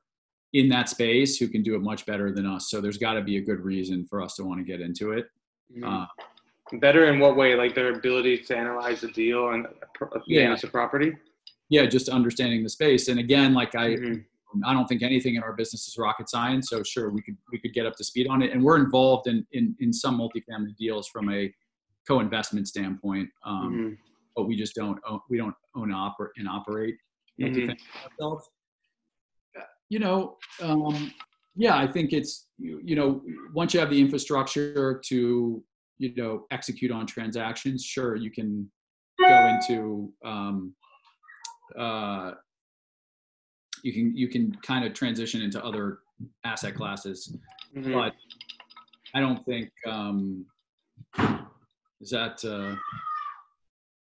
in 0.55 0.69
that 0.69 0.87
space 0.87 1.37
who 1.37 1.49
can 1.49 1.61
do 1.61 1.75
it 1.75 1.81
much 1.81 2.05
better 2.05 2.31
than 2.31 2.45
us. 2.45 2.69
So 2.69 2.79
there's 2.79 2.97
got 2.97 3.13
to 3.13 3.21
be 3.21 3.35
a 3.37 3.41
good 3.41 3.59
reason 3.59 4.05
for 4.09 4.21
us 4.21 4.35
to 4.35 4.45
want 4.45 4.59
to 4.61 4.63
get 4.63 4.79
into 4.79 5.11
it. 5.11 5.25
Mm-hmm. 5.69 5.83
Uh, 5.83 6.05
better 6.79 7.11
in 7.11 7.19
what 7.19 7.35
way? 7.35 7.55
Like 7.55 7.75
their 7.75 7.93
ability 7.93 8.37
to 8.37 8.57
analyze 8.57 9.01
the 9.01 9.09
deal 9.09 9.49
and 9.49 9.67
manage 10.29 10.61
the 10.61 10.69
property. 10.69 11.11
Yeah, 11.67 11.85
just 11.87 12.07
understanding 12.07 12.63
the 12.63 12.69
space. 12.69 13.09
And 13.09 13.19
again, 13.19 13.53
like 13.53 13.75
I, 13.75 13.95
mm-hmm. 13.95 14.63
I 14.65 14.71
don't 14.71 14.87
think 14.87 15.03
anything 15.03 15.35
in 15.35 15.43
our 15.43 15.51
business 15.51 15.89
is 15.89 15.97
rocket 15.97 16.29
science. 16.29 16.69
So 16.69 16.83
sure, 16.83 17.09
we 17.09 17.21
could 17.21 17.35
we 17.51 17.59
could 17.59 17.73
get 17.73 17.85
up 17.85 17.97
to 17.97 18.03
speed 18.05 18.27
on 18.29 18.41
it. 18.41 18.53
And 18.53 18.63
we're 18.63 18.77
involved 18.77 19.27
in 19.27 19.45
in, 19.51 19.75
in 19.81 19.91
some 19.91 20.17
multifamily 20.17 20.77
deals 20.77 21.09
from 21.09 21.33
a 21.33 21.53
co-investment 22.07 22.69
standpoint. 22.69 23.27
Um, 23.45 23.73
mm-hmm. 23.73 23.93
But 24.37 24.47
we 24.47 24.55
just 24.55 24.73
don't 24.73 24.99
own, 25.05 25.19
we 25.29 25.37
don't 25.37 25.55
own 25.75 25.89
oper- 25.89 26.29
and 26.37 26.47
operate 26.47 26.95
mm-hmm. 27.41 27.71
ourselves 28.05 28.49
you 29.89 29.99
know, 29.99 30.37
um, 30.61 31.13
yeah, 31.55 31.77
I 31.77 31.87
think 31.87 32.11
it's 32.13 32.47
you, 32.57 32.81
you 32.83 32.95
know 32.95 33.21
once 33.53 33.73
you 33.73 33.79
have 33.79 33.89
the 33.89 33.99
infrastructure 33.99 35.01
to 35.05 35.63
you 35.97 36.15
know 36.15 36.45
execute 36.51 36.91
on 36.91 37.05
transactions, 37.05 37.83
sure 37.83 38.15
you 38.15 38.31
can 38.31 38.69
go 39.19 39.47
into 39.47 40.11
um, 40.23 40.73
uh, 41.77 42.31
you 43.83 43.93
can 43.93 44.15
you 44.15 44.27
can 44.27 44.55
kind 44.63 44.85
of 44.85 44.93
transition 44.93 45.41
into 45.41 45.63
other 45.63 45.99
asset 46.43 46.75
classes, 46.75 47.37
mm-hmm. 47.75 47.93
but 47.93 48.13
I 49.13 49.19
don't 49.19 49.43
think 49.45 49.69
um, 49.87 50.45
is 52.01 52.09
that. 52.09 52.43
Uh, 52.43 52.75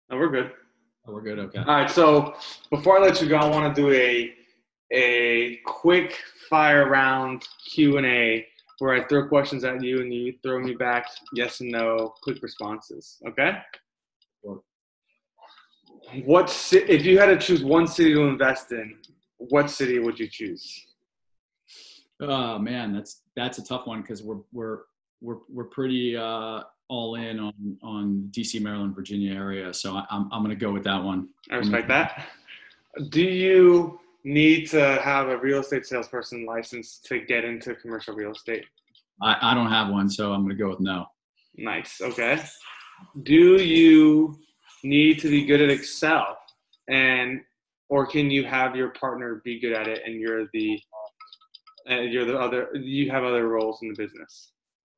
no, 0.10 0.18
we're 0.18 0.30
good. 0.30 0.52
Oh, 1.06 1.14
we're 1.14 1.22
good. 1.22 1.40
Okay. 1.40 1.60
All 1.60 1.66
right. 1.66 1.90
So 1.90 2.36
before 2.70 2.98
I 2.98 3.02
let 3.02 3.22
you 3.22 3.28
go, 3.28 3.38
I 3.38 3.50
want 3.50 3.76
to 3.76 3.82
do 3.82 3.92
a 3.92 4.34
a 4.92 5.60
quick 5.66 6.18
fire 6.50 6.90
round 6.90 7.44
Q&A 7.70 8.46
where 8.80 8.94
I 8.94 9.08
throw 9.08 9.28
questions 9.28 9.64
at 9.64 9.84
you 9.84 10.02
and 10.02 10.14
you 10.14 10.34
throw 10.44 10.60
me 10.60 10.76
back 10.76 11.08
yes 11.34 11.62
and 11.62 11.72
no 11.72 12.14
quick 12.22 12.42
responses. 12.42 13.18
Okay? 13.28 13.58
What 16.24 16.70
if 16.72 17.06
you 17.06 17.20
had 17.20 17.26
to 17.26 17.38
choose 17.38 17.64
one 17.64 17.88
city 17.88 18.14
to 18.14 18.22
invest 18.22 18.72
in? 18.72 18.96
What 19.38 19.70
city 19.70 20.00
would 20.00 20.20
you 20.20 20.28
choose? 20.28 20.86
Oh 22.22 22.58
man, 22.58 22.94
that's 22.94 23.22
that's 23.36 23.58
a 23.58 23.64
tough 23.64 23.88
one 23.88 24.02
because 24.02 24.24
we're 24.24 24.40
we're 24.54 24.80
we're 25.22 25.38
we're 25.50 25.66
pretty 25.66 26.16
uh, 26.16 26.62
all 26.88 27.16
in 27.16 27.40
on 27.40 27.78
on 27.84 28.30
DC, 28.32 28.62
Maryland, 28.62 28.96
Virginia 28.96 29.34
area. 29.34 29.74
So 29.74 29.96
I, 29.96 30.00
am 30.00 30.06
I'm, 30.10 30.30
I'm 30.34 30.42
gonna 30.44 30.56
go 30.56 30.72
with 30.72 30.86
that 30.86 31.04
one. 31.04 31.30
I 31.52 31.56
respect 31.56 31.90
that. 31.90 32.28
Do 33.10 33.22
you 33.22 34.00
need 34.28 34.70
to 34.70 35.00
have 35.02 35.30
a 35.30 35.38
real 35.38 35.62
estate 35.62 35.86
salesperson 35.86 36.46
license 36.46 37.00
to 37.06 37.22
get 37.22 37.46
into 37.46 37.74
commercial 37.76 38.14
real 38.14 38.32
estate? 38.32 38.66
I, 39.22 39.38
I 39.42 39.54
don't 39.54 39.72
have 39.72 39.90
one, 39.90 40.10
so 40.10 40.34
I'm 40.34 40.44
going 40.44 40.56
to 40.56 40.62
go 40.62 40.70
with 40.70 40.82
no. 40.82 41.06
Nice. 41.56 42.02
Okay. 42.02 42.44
Do 43.24 43.56
you 43.64 44.38
need 44.84 45.20
to 45.20 45.30
be 45.30 45.46
good 45.46 45.62
at 45.62 45.70
Excel, 45.70 46.38
and 46.90 47.42
or 47.90 48.06
can 48.06 48.30
you 48.30 48.44
have 48.44 48.76
your 48.76 48.90
partner 48.90 49.42
be 49.46 49.60
good 49.60 49.74
at 49.74 49.88
it, 49.88 50.02
and 50.06 50.20
you're 50.20 50.48
the 50.54 50.80
and 51.88 52.12
you're 52.12 52.26
the 52.26 52.38
other 52.38 52.70
you 52.74 53.10
have 53.10 53.24
other 53.24 53.48
roles 53.48 53.80
in 53.82 53.90
the 53.90 53.96
business? 53.96 54.52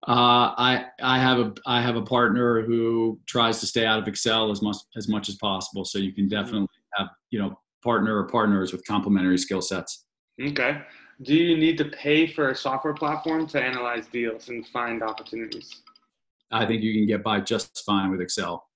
Uh, 0.07 0.55
I 0.57 0.85
I 1.01 1.19
have 1.19 1.39
a 1.39 1.53
I 1.65 1.81
have 1.81 1.95
a 1.95 2.01
partner 2.01 2.61
who 2.61 3.19
tries 3.27 3.59
to 3.59 3.67
stay 3.67 3.85
out 3.85 3.99
of 3.99 4.07
Excel 4.07 4.51
as 4.51 4.61
much 4.61 4.77
as 4.97 5.07
much 5.07 5.29
as 5.29 5.35
possible. 5.35 5.85
So 5.85 5.99
you 5.99 6.13
can 6.13 6.27
definitely 6.27 6.67
have 6.97 7.07
you 7.29 7.39
know 7.39 7.59
partner 7.83 8.17
or 8.17 8.27
partners 8.27 8.71
with 8.71 8.85
complementary 8.85 9.37
skill 9.37 9.61
sets. 9.61 10.05
Okay. 10.41 10.81
Do 11.21 11.35
you 11.35 11.57
need 11.57 11.77
to 11.79 11.85
pay 11.85 12.27
for 12.27 12.49
a 12.49 12.55
software 12.55 12.93
platform 12.93 13.45
to 13.47 13.61
analyze 13.61 14.07
deals 14.07 14.49
and 14.49 14.65
find 14.67 15.03
opportunities? 15.03 15.81
I 16.51 16.65
think 16.65 16.81
you 16.81 16.93
can 16.93 17.05
get 17.05 17.23
by 17.23 17.41
just 17.41 17.83
fine 17.85 18.09
with 18.09 18.21
Excel. 18.21 18.67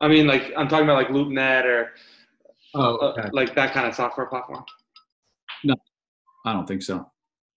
I 0.00 0.08
mean, 0.08 0.26
like 0.26 0.52
I'm 0.56 0.68
talking 0.68 0.84
about 0.84 0.96
like 0.96 1.08
LoopNet 1.08 1.64
or 1.64 1.92
Oh, 2.74 2.96
uh, 2.96 3.28
like 3.32 3.54
that 3.54 3.72
kind 3.72 3.86
of 3.86 3.94
software 3.94 4.26
platform. 4.26 4.64
No, 5.64 5.74
I 6.46 6.52
don't 6.52 6.66
think 6.66 6.82
so. 6.82 7.10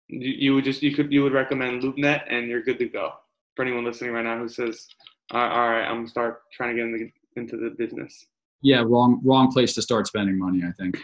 You, 0.07 0.29
you 0.29 0.55
would 0.55 0.63
just 0.63 0.81
you 0.81 0.95
could 0.95 1.11
you 1.11 1.23
would 1.23 1.33
recommend 1.33 1.83
LoopNet 1.83 2.23
and 2.29 2.47
you're 2.47 2.63
good 2.63 2.79
to 2.79 2.87
go. 2.87 3.13
For 3.55 3.63
anyone 3.63 3.83
listening 3.83 4.11
right 4.11 4.23
now 4.23 4.37
who 4.37 4.47
says, 4.47 4.87
"All 5.31 5.41
right, 5.41 5.51
all 5.51 5.69
right 5.69 5.85
I'm 5.85 5.97
gonna 5.97 6.07
start 6.07 6.43
trying 6.53 6.75
to 6.75 6.81
get 6.81 6.85
into, 6.87 7.11
into 7.35 7.57
the 7.57 7.71
business." 7.71 8.25
Yeah, 8.61 8.83
wrong 8.85 9.21
wrong 9.23 9.51
place 9.51 9.73
to 9.75 9.81
start 9.81 10.07
spending 10.07 10.37
money. 10.37 10.63
I 10.67 10.71
think. 10.71 10.97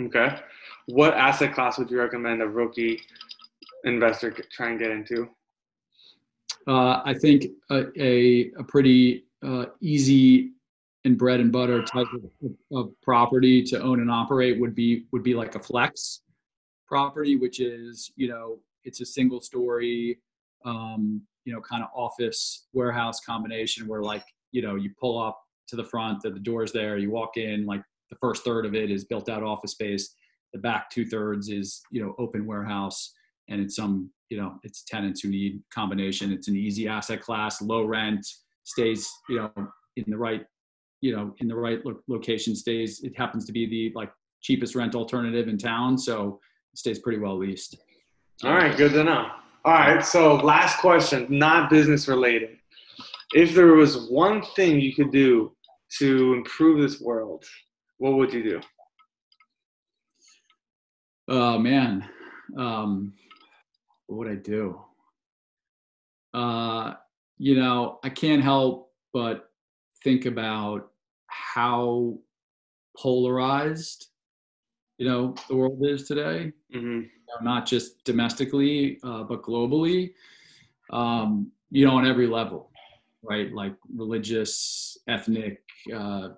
Okay. 0.00 0.38
What 0.86 1.14
asset 1.14 1.54
class 1.54 1.78
would 1.78 1.90
you 1.90 1.98
recommend 1.98 2.42
a 2.42 2.46
rookie 2.46 3.00
investor 3.84 4.30
try 4.30 4.70
and 4.70 4.78
get 4.78 4.90
into? 4.90 5.28
Uh, 6.66 7.02
I 7.04 7.14
think 7.14 7.46
a, 7.70 7.84
a, 8.00 8.50
a 8.58 8.64
pretty 8.64 9.24
uh, 9.44 9.66
easy 9.80 10.52
and 11.04 11.18
bread 11.18 11.40
and 11.40 11.52
butter 11.52 11.82
type 11.82 12.06
of, 12.42 12.52
of 12.72 13.00
property 13.02 13.62
to 13.62 13.80
own 13.80 14.00
and 14.00 14.10
operate 14.10 14.58
would 14.58 14.74
be 14.74 15.04
would 15.12 15.22
be 15.22 15.34
like 15.34 15.54
a 15.54 15.60
flex 15.60 16.22
property, 16.86 17.36
which 17.36 17.60
is 17.60 18.10
you 18.16 18.28
know 18.28 18.58
it's 18.84 19.00
a 19.00 19.06
single 19.06 19.40
story, 19.40 20.18
um, 20.64 21.22
you 21.44 21.52
know, 21.52 21.60
kind 21.60 21.82
of 21.82 21.90
office 21.94 22.66
warehouse 22.72 23.20
combination 23.20 23.86
where 23.86 24.02
like 24.02 24.24
you 24.50 24.62
know 24.62 24.76
you 24.76 24.90
pull 24.98 25.18
up 25.18 25.43
to 25.68 25.76
the 25.76 25.84
front, 25.84 26.22
the, 26.22 26.30
the 26.30 26.40
doors 26.40 26.72
there, 26.72 26.98
you 26.98 27.10
walk 27.10 27.36
in, 27.36 27.66
like 27.66 27.82
the 28.10 28.16
first 28.20 28.44
third 28.44 28.66
of 28.66 28.74
it 28.74 28.90
is 28.90 29.04
built 29.04 29.28
out 29.28 29.42
office 29.42 29.72
space, 29.72 30.14
the 30.52 30.58
back 30.58 30.90
two 30.90 31.04
thirds 31.04 31.48
is 31.48 31.82
you 31.90 32.02
know 32.02 32.14
open 32.18 32.46
warehouse, 32.46 33.12
and 33.48 33.60
it's 33.60 33.76
some 33.76 34.10
you 34.30 34.40
know 34.40 34.54
it's 34.62 34.84
tenants 34.84 35.20
who 35.20 35.28
need 35.28 35.60
combination. 35.72 36.32
It's 36.32 36.48
an 36.48 36.56
easy 36.56 36.88
asset 36.88 37.20
class, 37.20 37.60
low 37.60 37.84
rent, 37.84 38.26
stays 38.64 39.10
you 39.28 39.36
know 39.36 39.52
in 39.96 40.04
the 40.06 40.16
right 40.16 40.44
you 41.00 41.14
know 41.14 41.34
in 41.38 41.48
the 41.48 41.54
right 41.54 41.84
lo- 41.84 42.00
location 42.08 42.56
stays 42.56 43.02
it 43.04 43.16
happens 43.16 43.44
to 43.46 43.52
be 43.52 43.66
the 43.66 43.92
like 43.94 44.10
cheapest 44.42 44.74
rent 44.74 44.94
alternative 44.94 45.48
in 45.48 45.56
town 45.56 45.96
so 45.96 46.40
it 46.72 46.78
stays 46.78 46.98
pretty 46.98 47.18
well 47.18 47.36
leased 47.36 47.76
All 48.42 48.52
right, 48.52 48.76
good 48.76 48.92
to 48.92 49.04
know. 49.04 49.30
All 49.64 49.72
right, 49.72 50.04
so 50.04 50.34
last 50.36 50.78
question, 50.78 51.26
not 51.30 51.70
business 51.70 52.08
related. 52.08 52.58
If 53.32 53.54
there 53.54 53.74
was 53.74 54.10
one 54.10 54.42
thing 54.42 54.80
you 54.80 54.94
could 54.94 55.10
do 55.10 55.53
to 55.98 56.34
improve 56.34 56.80
this 56.80 57.00
world, 57.00 57.44
what 57.98 58.14
would 58.14 58.32
you 58.32 58.42
do? 58.42 58.60
oh 61.28 61.58
man. 61.58 62.08
Um 62.58 63.14
what 64.06 64.18
would 64.18 64.28
i 64.28 64.34
do? 64.34 64.80
Uh 66.32 66.94
you 67.38 67.56
know 67.56 67.98
i 68.04 68.10
can't 68.10 68.42
help 68.42 68.92
but 69.12 69.50
think 70.04 70.26
about 70.26 70.90
how 71.26 72.16
polarized 72.96 74.08
you 74.98 75.08
know 75.08 75.34
the 75.48 75.56
world 75.56 75.78
is 75.82 76.06
today. 76.06 76.52
Hmm 76.72 77.02
know, 77.28 77.44
not 77.44 77.66
just 77.66 78.04
domestically 78.04 78.98
uh, 79.02 79.22
but 79.24 79.42
globally. 79.42 80.12
Um, 80.90 81.50
you 81.70 81.86
know 81.86 81.96
on 81.96 82.06
every 82.06 82.26
level 82.26 82.70
right? 83.28 83.52
Like 83.52 83.74
religious 83.94 84.96
ethnic 85.08 85.60
uh, 85.94 86.28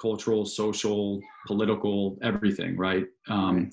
cultural 0.00 0.46
social 0.46 1.20
political 1.46 2.18
everything 2.22 2.76
right? 2.76 3.06
Um, 3.28 3.70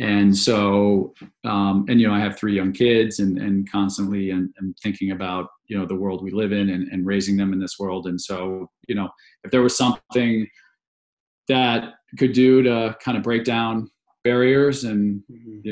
and 0.00 0.36
so 0.36 1.14
um, 1.44 1.84
and 1.88 2.00
you 2.00 2.08
know 2.08 2.14
i 2.14 2.18
have 2.18 2.36
three 2.36 2.54
young 2.54 2.72
kids 2.72 3.20
and 3.20 3.38
and 3.38 3.70
constantly 3.70 4.30
and, 4.30 4.52
and 4.58 4.76
thinking 4.82 5.12
about 5.12 5.46
you 5.66 5.78
know 5.78 5.86
the 5.86 5.94
world 5.94 6.22
we 6.22 6.30
live 6.30 6.52
in 6.52 6.70
and, 6.70 6.88
and 6.88 7.06
raising 7.06 7.36
them 7.36 7.52
in 7.52 7.60
this 7.60 7.78
world. 7.78 8.06
And 8.06 8.20
so 8.20 8.70
you 8.88 8.94
know 8.94 9.08
if 9.44 9.50
there 9.50 9.62
was 9.62 9.76
something 9.76 10.46
that 11.48 11.94
could 12.18 12.32
do 12.32 12.62
to 12.62 12.96
kind 13.02 13.16
of 13.16 13.22
break 13.22 13.44
down 13.44 13.90
barriers 14.22 14.84
and 14.84 15.22
hmm 15.28 15.70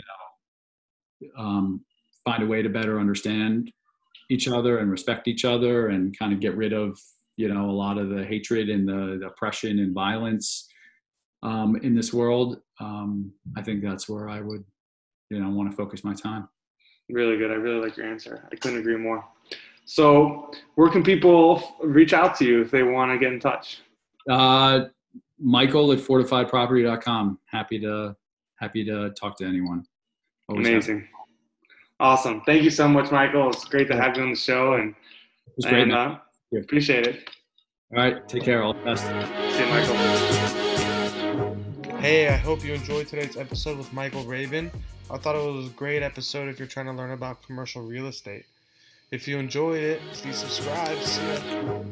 um, 1.38 1.85
find 2.25 2.42
a 2.42 2.47
way 2.47 2.62
to 2.62 2.68
better 2.68 2.99
understand 2.99 3.71
each 4.33 4.49
other 4.49 4.79
and 4.79 4.90
respect 4.90 5.29
each 5.29 5.45
other 5.45 5.88
and 5.88 6.18
kind 6.18 6.33
of 6.33 6.40
get 6.40 6.57
rid 6.57 6.73
of 6.73 6.99
you 7.37 7.49
know 7.53 7.71
a 7.71 7.79
lot 7.85 7.99
of 7.99 8.09
the 8.09 8.25
hatred 8.25 8.68
and 8.68 8.88
the, 8.88 9.18
the 9.21 9.27
oppression 9.27 9.79
and 9.79 9.95
violence 9.95 10.68
um, 11.42 11.77
in 11.83 11.95
this 11.95 12.12
world 12.12 12.61
um, 12.81 13.33
i 13.57 13.62
think 13.62 13.83
that's 13.83 14.09
where 14.09 14.29
i 14.29 14.40
would 14.40 14.64
you 15.31 15.38
know 15.40 15.51
want 15.51 15.71
to 15.71 15.77
focus 15.77 16.05
my 16.05 16.14
time 16.14 16.49
Really 17.12 17.37
good. 17.37 17.51
I 17.51 17.55
really 17.55 17.81
like 17.81 17.97
your 17.97 18.07
answer. 18.07 18.49
I 18.51 18.57
couldn't 18.57 18.79
agree 18.79 18.97
more. 18.97 19.25
So, 19.85 20.51
where 20.77 20.88
can 20.88 21.03
people 21.03 21.62
reach 21.83 22.12
out 22.12 22.37
to 22.37 22.45
you 22.45 22.62
if 22.62 22.71
they 22.71 22.83
want 22.83 23.12
to 23.12 23.18
get 23.18 23.33
in 23.33 23.40
touch? 23.40 23.81
uh, 24.31 24.85
michael 25.40 25.90
at 25.90 25.99
fortifiedproperty.com 25.99 27.37
happy 27.47 27.77
to 27.77 28.14
happy 28.61 28.85
to 28.85 29.11
talk 29.11 29.37
to 29.37 29.45
anyone 29.45 29.85
Always 30.49 30.87
happy. 30.87 31.03
Amazing. 32.03 32.12
Awesome. 32.12 32.41
Thank 32.43 32.62
you 32.65 32.71
so 32.71 32.88
much, 32.88 33.12
Michael. 33.12 33.51
It's 33.51 33.65
great 33.65 33.87
to 33.88 33.97
have 33.97 34.17
you 34.17 34.25
on 34.25 34.31
the 34.31 34.37
show, 34.37 34.75
and, 34.75 34.91
it 34.91 35.53
was 35.57 35.67
great 35.67 35.83
and 35.83 35.93
uh, 35.93 36.19
appreciate 36.57 37.07
it. 37.07 37.31
all 37.95 37.99
right 38.03 38.27
take 38.29 38.43
care 38.43 38.62
all 38.62 38.73
the 38.73 38.81
best 38.81 39.05
See 39.05 39.11
you, 39.61 39.67
Michael. 39.67 39.97
Hey, 41.99 42.29
I 42.29 42.37
hope 42.37 42.65
you 42.65 42.73
enjoyed 42.75 43.07
today's 43.07 43.37
episode 43.37 43.79
with 43.79 43.93
Michael 43.93 44.25
Raven. 44.25 44.73
I 45.11 45.19
thought 45.19 45.37
it 45.37 45.53
was 45.53 45.67
a 45.67 45.71
great 45.71 46.03
episode 46.03 46.49
if 46.49 46.59
you're 46.59 46.67
trying 46.67 46.87
to 46.87 46.93
learn 46.93 47.12
about 47.12 47.43
commercial 47.47 47.83
real 47.83 48.09
estate. 48.09 48.47
If 49.12 49.29
you 49.29 49.38
enjoyed 49.38 49.83
it, 49.83 50.01
please 50.12 50.37
subscribe. 50.37 50.99
See 51.03 51.23
ya. 51.23 51.83